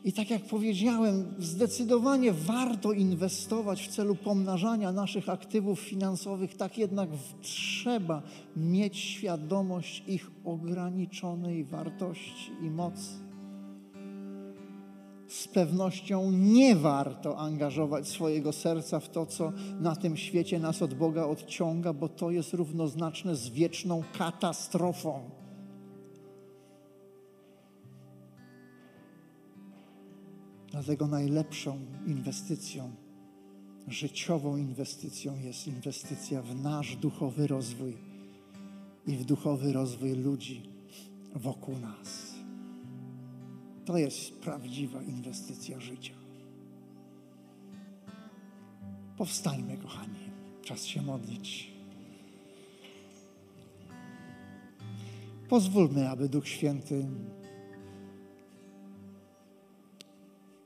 I 0.03 0.13
tak 0.13 0.29
jak 0.29 0.41
powiedziałem, 0.41 1.33
zdecydowanie 1.39 2.33
warto 2.33 2.91
inwestować 2.91 3.87
w 3.87 3.95
celu 3.95 4.15
pomnażania 4.15 4.91
naszych 4.91 5.29
aktywów 5.29 5.79
finansowych, 5.79 6.57
tak 6.57 6.77
jednak 6.77 7.09
trzeba 7.41 8.21
mieć 8.55 8.97
świadomość 8.97 10.03
ich 10.07 10.31
ograniczonej 10.43 11.63
wartości 11.63 12.51
i 12.61 12.69
mocy 12.69 13.24
z 15.41 15.47
pewnością 15.47 16.31
nie 16.31 16.75
warto 16.75 17.37
angażować 17.37 18.07
swojego 18.07 18.53
serca 18.53 18.99
w 18.99 19.09
to, 19.09 19.25
co 19.25 19.51
na 19.79 19.95
tym 19.95 20.17
świecie 20.17 20.59
nas 20.59 20.81
od 20.81 20.93
Boga 20.93 21.25
odciąga, 21.25 21.93
bo 21.93 22.09
to 22.09 22.31
jest 22.31 22.53
równoznaczne 22.53 23.35
z 23.35 23.49
wieczną 23.49 24.03
katastrofą. 24.17 25.29
Dlatego 30.71 31.07
najlepszą 31.07 31.79
inwestycją, 32.07 32.91
życiową 33.87 34.57
inwestycją 34.57 35.39
jest 35.39 35.67
inwestycja 35.67 36.41
w 36.41 36.63
nasz 36.63 36.95
duchowy 36.95 37.47
rozwój 37.47 37.97
i 39.07 39.17
w 39.17 39.25
duchowy 39.25 39.73
rozwój 39.73 40.11
ludzi 40.11 40.69
wokół 41.35 41.75
nas. 41.77 42.34
To 43.85 43.97
jest 43.97 44.33
prawdziwa 44.33 45.01
inwestycja 45.01 45.79
życia. 45.79 46.13
Powstańmy, 49.17 49.77
kochani. 49.77 50.29
Czas 50.63 50.85
się 50.85 51.01
modlić. 51.01 51.71
Pozwólmy, 55.49 56.09
aby 56.09 56.29
Duch 56.29 56.47
Święty 56.47 57.05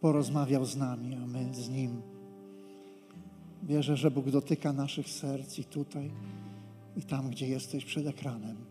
porozmawiał 0.01 0.65
z 0.65 0.75
nami, 0.75 1.15
a 1.15 1.27
my 1.27 1.55
z 1.55 1.69
Nim. 1.69 2.01
Wierzę, 3.63 3.97
że 3.97 4.11
Bóg 4.11 4.29
dotyka 4.29 4.73
naszych 4.73 5.09
serc 5.09 5.59
i 5.59 5.63
tutaj, 5.63 6.11
i 6.97 7.01
tam, 7.01 7.29
gdzie 7.29 7.47
jesteś 7.47 7.85
przed 7.85 8.07
ekranem. 8.07 8.68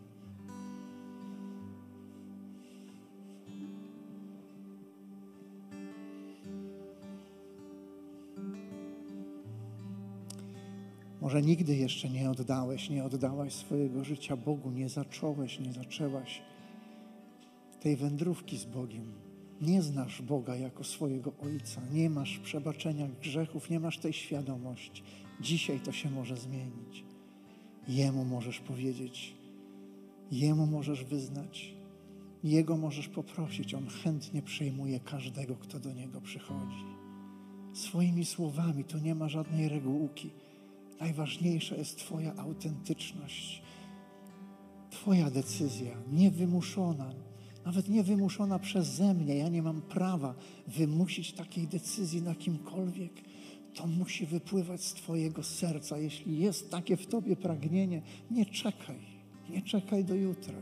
Może 11.21 11.43
nigdy 11.43 11.77
jeszcze 11.77 12.11
nie 12.11 12.31
oddałeś, 12.31 12.91
nie 12.91 13.05
oddałaś 13.05 13.53
swojego 13.53 14.05
życia 14.05 14.37
Bogu, 14.37 14.71
nie 14.71 14.89
zacząłeś, 14.89 15.61
nie 15.61 15.73
zaczęłaś 15.73 16.43
tej 17.81 17.97
wędrówki 17.97 18.59
z 18.59 18.65
Bogiem. 18.65 19.13
Nie 19.61 19.83
znasz 19.83 20.23
Boga 20.23 20.57
jako 20.57 20.85
swojego 20.85 21.33
Ojca, 21.43 21.81
nie 21.93 22.11
masz 22.11 22.39
przebaczenia 22.39 23.09
grzechów, 23.23 23.71
nie 23.71 23.81
masz 23.81 23.99
tej 23.99 24.13
świadomości. 24.13 25.03
Dzisiaj 25.41 25.81
to 25.81 25.93
się 25.93 26.11
może 26.11 26.37
zmienić. 26.37 27.05
Jemu 27.89 28.25
możesz 28.25 28.61
powiedzieć, 28.61 29.35
Jemu 30.31 30.67
możesz 30.67 31.05
wyznać, 31.05 31.75
Jego 32.45 32.77
możesz 32.77 33.09
poprosić. 33.09 33.75
On 33.75 33.87
chętnie 33.89 34.43
przyjmuje 34.43 35.01
każdego, 35.01 35.57
kto 35.57 35.81
do 35.81 35.93
Niego 35.93 36.21
przychodzi. 36.21 36.85
Swoimi 37.73 38.25
słowami 38.25 38.85
tu 38.85 38.99
nie 38.99 39.15
ma 39.15 39.29
żadnej 39.29 39.69
regułki. 39.69 40.31
Najważniejsza 41.01 41.77
jest 41.77 41.99
Twoja 41.99 42.37
autentyczność, 42.37 43.63
Twoja 44.91 45.31
decyzja, 45.31 45.97
niewymuszona, 46.13 47.15
nawet 47.65 47.89
niewymuszona 47.89 48.59
przeze 48.59 49.15
mnie. 49.15 49.35
Ja 49.35 49.49
nie 49.49 49.63
mam 49.63 49.83
prawa 49.83 50.35
wymusić 50.67 51.33
takiej 51.33 51.67
decyzji 51.67 52.23
na 52.23 52.35
kimkolwiek. 52.35 53.13
To 53.75 53.87
musi 53.87 54.27
wypływać 54.27 54.85
z 54.85 54.95
Twojego 54.95 55.43
serca. 55.43 55.99
Jeśli 55.99 56.39
jest 56.39 56.71
takie 56.71 56.97
w 56.97 57.07
Tobie 57.07 57.37
pragnienie, 57.37 58.03
nie 58.31 58.47
czekaj, 58.47 58.99
nie 59.51 59.63
czekaj 59.63 60.05
do 60.05 60.15
jutra. 60.15 60.59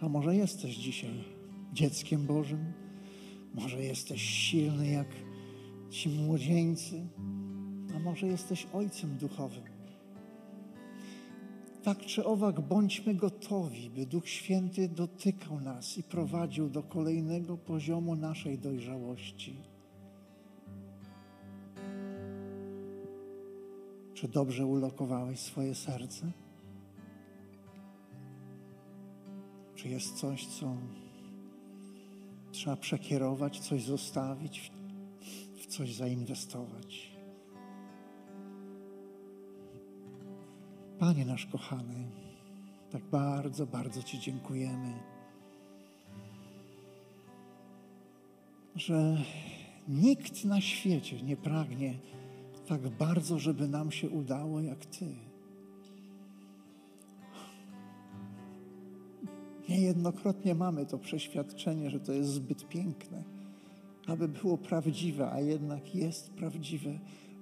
A 0.00 0.08
może 0.08 0.36
jesteś 0.36 0.76
dzisiaj 0.76 1.24
dzieckiem 1.72 2.26
Bożym? 2.26 2.72
Może 3.54 3.82
jesteś 3.82 4.22
silny 4.22 4.88
jak 4.88 5.25
ci 5.90 6.08
młodzieńcy, 6.08 7.06
a 7.96 7.98
może 7.98 8.26
jesteś 8.26 8.66
ojcem 8.72 9.16
duchowym. 9.16 9.76
Tak 11.82 11.98
czy 11.98 12.24
owak, 12.24 12.60
bądźmy 12.60 13.14
gotowi, 13.14 13.90
by 13.90 14.06
Duch 14.06 14.28
Święty 14.28 14.88
dotykał 14.88 15.60
nas 15.60 15.98
i 15.98 16.02
prowadził 16.02 16.70
do 16.70 16.82
kolejnego 16.82 17.56
poziomu 17.56 18.16
naszej 18.16 18.58
dojrzałości. 18.58 19.56
Czy 24.14 24.28
dobrze 24.28 24.66
ulokowałeś 24.66 25.40
swoje 25.40 25.74
serce? 25.74 26.32
Czy 29.74 29.88
jest 29.88 30.14
coś, 30.14 30.46
co 30.46 30.76
trzeba 32.52 32.76
przekierować, 32.76 33.60
coś 33.60 33.82
zostawić, 33.82 34.72
coś 35.76 35.94
zainwestować? 35.94 37.10
Panie 40.98 41.24
nasz 41.24 41.46
kochany, 41.46 42.10
tak 42.90 43.02
bardzo, 43.04 43.66
bardzo 43.66 44.02
Ci 44.02 44.18
dziękujemy, 44.20 44.92
że 48.76 49.16
nikt 49.88 50.44
na 50.44 50.60
świecie 50.60 51.22
nie 51.22 51.36
pragnie 51.36 51.98
tak 52.68 52.88
bardzo, 52.88 53.38
żeby 53.38 53.68
nam 53.68 53.92
się 53.92 54.10
udało 54.10 54.60
jak 54.60 54.86
Ty. 54.86 55.06
Niejednokrotnie 59.68 60.54
mamy 60.54 60.86
to 60.86 60.98
przeświadczenie, 60.98 61.90
że 61.90 62.00
to 62.00 62.12
jest 62.12 62.30
zbyt 62.30 62.68
piękne, 62.68 63.35
aby 64.06 64.28
było 64.28 64.58
prawdziwe, 64.58 65.30
a 65.30 65.40
jednak 65.40 65.94
jest 65.94 66.30
prawdziwe, 66.30 66.98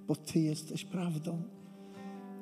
bo 0.07 0.15
Ty 0.15 0.39
jesteś 0.39 0.85
prawdą. 0.85 1.41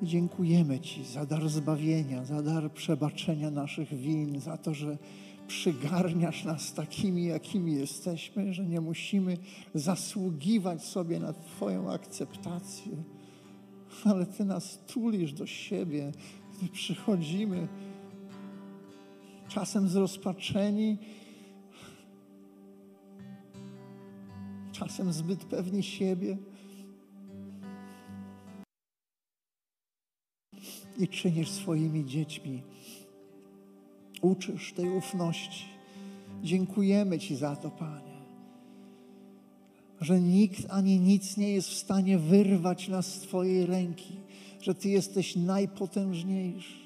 I 0.02 0.06
dziękujemy 0.06 0.80
Ci 0.80 1.04
za 1.04 1.26
dar 1.26 1.48
zbawienia, 1.48 2.24
za 2.24 2.42
dar 2.42 2.72
przebaczenia 2.72 3.50
naszych 3.50 3.94
win, 3.94 4.40
za 4.40 4.56
to, 4.56 4.74
że 4.74 4.98
przygarniasz 5.46 6.44
nas 6.44 6.74
takimi, 6.74 7.24
jakimi 7.24 7.74
jesteśmy, 7.74 8.54
że 8.54 8.66
nie 8.66 8.80
musimy 8.80 9.36
zasługiwać 9.74 10.84
sobie 10.84 11.20
na 11.20 11.32
Twoją 11.32 11.92
akceptację, 11.92 12.92
ale 14.04 14.26
Ty 14.26 14.44
nas 14.44 14.78
tulisz 14.86 15.32
do 15.32 15.46
siebie, 15.46 16.12
gdy 16.58 16.68
przychodzimy 16.68 17.68
czasem 19.48 19.88
zrozpaczeni, 19.88 20.98
czasem 24.74 25.12
zbyt 25.12 25.44
pewni 25.44 25.82
siebie. 25.82 26.36
I 30.98 31.08
czynisz 31.08 31.50
swoimi 31.50 32.04
dziećmi. 32.04 32.62
Uczysz 34.22 34.72
tej 34.72 34.90
ufności. 34.90 35.64
Dziękujemy 36.42 37.18
Ci 37.18 37.36
za 37.36 37.56
to, 37.56 37.70
Panie. 37.70 38.14
Że 40.00 40.20
nikt 40.20 40.70
ani 40.70 41.00
nic 41.00 41.36
nie 41.36 41.52
jest 41.52 41.68
w 41.68 41.78
stanie 41.78 42.18
wyrwać 42.18 42.88
nas 42.88 43.06
z 43.06 43.20
Twojej 43.20 43.66
ręki, 43.66 44.16
że 44.60 44.74
Ty 44.74 44.88
jesteś 44.88 45.36
najpotężniejszy. 45.36 46.84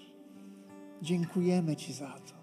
Dziękujemy 1.03 1.76
Ci 1.76 1.93
za 1.93 2.12
to 2.12 2.38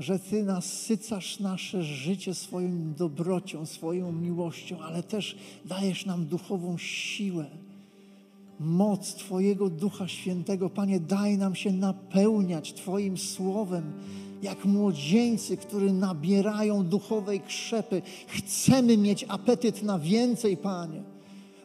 że 0.00 0.18
Ty 0.18 0.42
nasycasz 0.42 1.40
nasze 1.40 1.82
życie 1.82 2.34
swoją 2.34 2.94
dobrocią, 2.98 3.66
swoją 3.66 4.12
miłością, 4.12 4.80
ale 4.80 5.02
też 5.02 5.36
dajesz 5.64 6.06
nam 6.06 6.26
duchową 6.26 6.78
siłę, 6.78 7.46
moc 8.60 9.14
Twojego 9.14 9.70
Ducha 9.70 10.08
Świętego. 10.08 10.70
Panie, 10.70 11.00
daj 11.00 11.38
nam 11.38 11.54
się 11.54 11.72
napełniać 11.72 12.72
Twoim 12.72 13.18
Słowem, 13.18 13.92
jak 14.42 14.64
młodzieńcy, 14.64 15.56
którzy 15.56 15.92
nabierają 15.92 16.84
duchowej 16.84 17.40
krzepy. 17.40 18.02
Chcemy 18.26 18.96
mieć 18.96 19.24
apetyt 19.28 19.82
na 19.82 19.98
więcej, 19.98 20.56
Panie. 20.56 21.02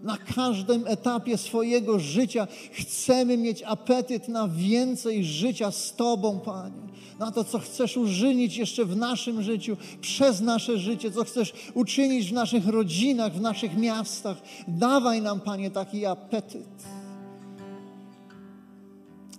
Na 0.04 0.18
każdym 0.18 0.88
etapie 0.88 1.38
swojego 1.38 2.00
życia 2.00 2.48
chcemy 2.72 3.38
mieć 3.38 3.64
apetyt 3.64 4.28
na 4.28 4.48
więcej 4.48 5.26
życia 5.26 5.72
z 5.72 5.96
Tobą, 5.96 6.40
Panie. 6.40 6.88
Na 7.20 7.32
to, 7.32 7.44
co 7.44 7.60
chcesz 7.60 7.98
użynić 7.98 8.58
jeszcze 8.58 8.86
w 8.86 8.96
naszym 8.96 9.44
życiu, 9.44 9.78
przez 10.02 10.42
nasze 10.42 10.78
życie, 10.78 11.12
co 11.12 11.24
chcesz 11.24 11.54
uczynić 11.74 12.30
w 12.30 12.34
naszych 12.34 12.68
rodzinach, 12.68 13.34
w 13.34 13.42
naszych 13.42 13.78
miastach. 13.78 14.38
Dawaj 14.68 15.22
nam, 15.22 15.40
Panie, 15.40 15.72
taki 15.72 16.06
apetyt. 16.06 16.84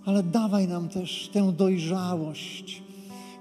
Ale 0.05 0.23
dawaj 0.23 0.67
nam 0.67 0.89
też 0.89 1.29
tę 1.33 1.51
dojrzałość, 1.51 2.83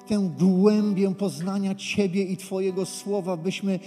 tę 0.08 0.30
głębię 0.38 1.14
poznania 1.14 1.74
Ciebie 1.74 2.24
i 2.24 2.36
Twojego 2.36 2.86
słowa, 2.86 3.36
byśmy 3.36 3.80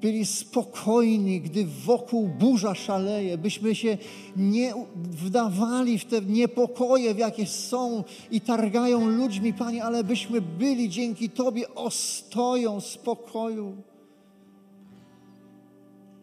byli 0.00 0.26
spokojni, 0.26 1.40
gdy 1.40 1.66
wokół 1.66 2.28
burza 2.28 2.74
szaleje, 2.74 3.38
byśmy 3.38 3.74
się 3.74 3.98
nie 4.36 4.74
wdawali 4.96 5.98
w 5.98 6.04
te 6.04 6.20
niepokoje, 6.20 7.14
w 7.14 7.18
jakie 7.18 7.46
są 7.46 8.04
i 8.30 8.40
targają 8.40 9.08
ludźmi, 9.08 9.52
Panie, 9.52 9.84
ale 9.84 10.04
byśmy 10.04 10.40
byli 10.40 10.88
dzięki 10.88 11.30
Tobie 11.30 11.74
ostoją 11.74 12.80
spokoju 12.80 13.76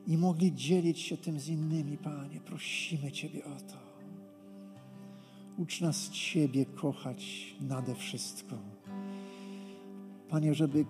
i 0.08 0.18
mogli 0.18 0.54
dzielić 0.56 1.00
się 1.00 1.18
tym 1.18 1.40
z 1.40 1.48
innymi, 1.48 1.98
Panie. 1.98 2.40
Prosimy 2.46 3.12
Ciebie 3.12 3.46
o 3.46 3.72
to. 3.72 3.78
Ucz 5.58 5.82
nas 5.82 6.10
Ciebie 6.10 6.66
kochać 6.66 7.56
nade 7.62 7.96
wszystko. 7.96 8.56
Panie, 10.30 10.54
żeby 10.54 10.86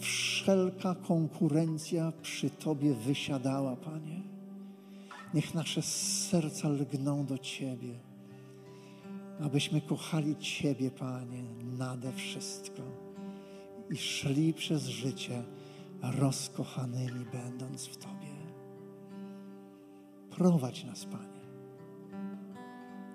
wszelka 0.00 0.94
konkurencja 0.94 2.12
przy 2.22 2.50
Tobie 2.50 2.94
wysiadała, 2.94 3.76
Panie. 3.76 4.20
Niech 5.34 5.54
nasze 5.54 5.82
serca 5.82 6.68
lgną 6.68 7.26
do 7.26 7.38
Ciebie, 7.38 7.94
abyśmy 9.40 9.80
kochali 9.80 10.36
Ciebie, 10.36 10.90
Panie, 10.90 11.42
nade 11.78 12.12
wszystko 12.12 12.82
i 13.90 13.96
szli 13.96 14.54
przez 14.54 14.86
życie 14.86 15.42
rozkochanymi, 16.02 17.26
będąc 17.32 17.86
w 17.86 17.96
Tobie. 17.96 18.30
Prowadź 20.30 20.84
nas, 20.84 21.04
Panie. 21.04 21.40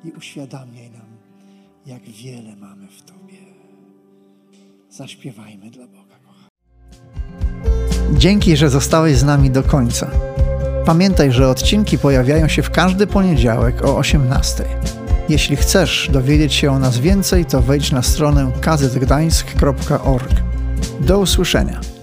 i 0.04 0.12
uświadamiaj 0.12 0.92
nam, 0.92 1.18
jak 1.86 2.04
wiele 2.04 2.56
mamy 2.56 2.88
w 2.88 3.02
Tobie. 3.02 3.38
Zaśpiewajmy 4.90 5.72
dla 5.72 5.88
Boga. 5.88 6.05
Dzięki, 8.14 8.58
że 8.58 8.70
zostałeś 8.70 9.18
z 9.18 9.24
nami 9.24 9.52
do 9.52 9.64
końca. 9.64 10.08
Pamiętaj, 10.86 11.32
że 11.32 11.50
odcinki 11.50 11.98
pojawiają 11.98 12.48
się 12.48 12.64
w 12.64 12.70
każdy 12.70 13.08
poniedziałek 13.08 13.86
o 13.86 13.98
18. 13.98 14.64
Jeśli 15.30 15.56
chcesz 15.56 16.10
dowiedzieć 16.14 16.54
się 16.54 16.72
o 16.72 16.80
nas 16.80 16.98
więcej, 16.98 17.46
to 17.46 17.62
wejdź 17.62 17.92
na 17.92 18.02
stronę 18.02 18.52
kazetgdańsk.org. 18.62 20.32
Do 21.00 21.20
usłyszenia. 21.20 21.95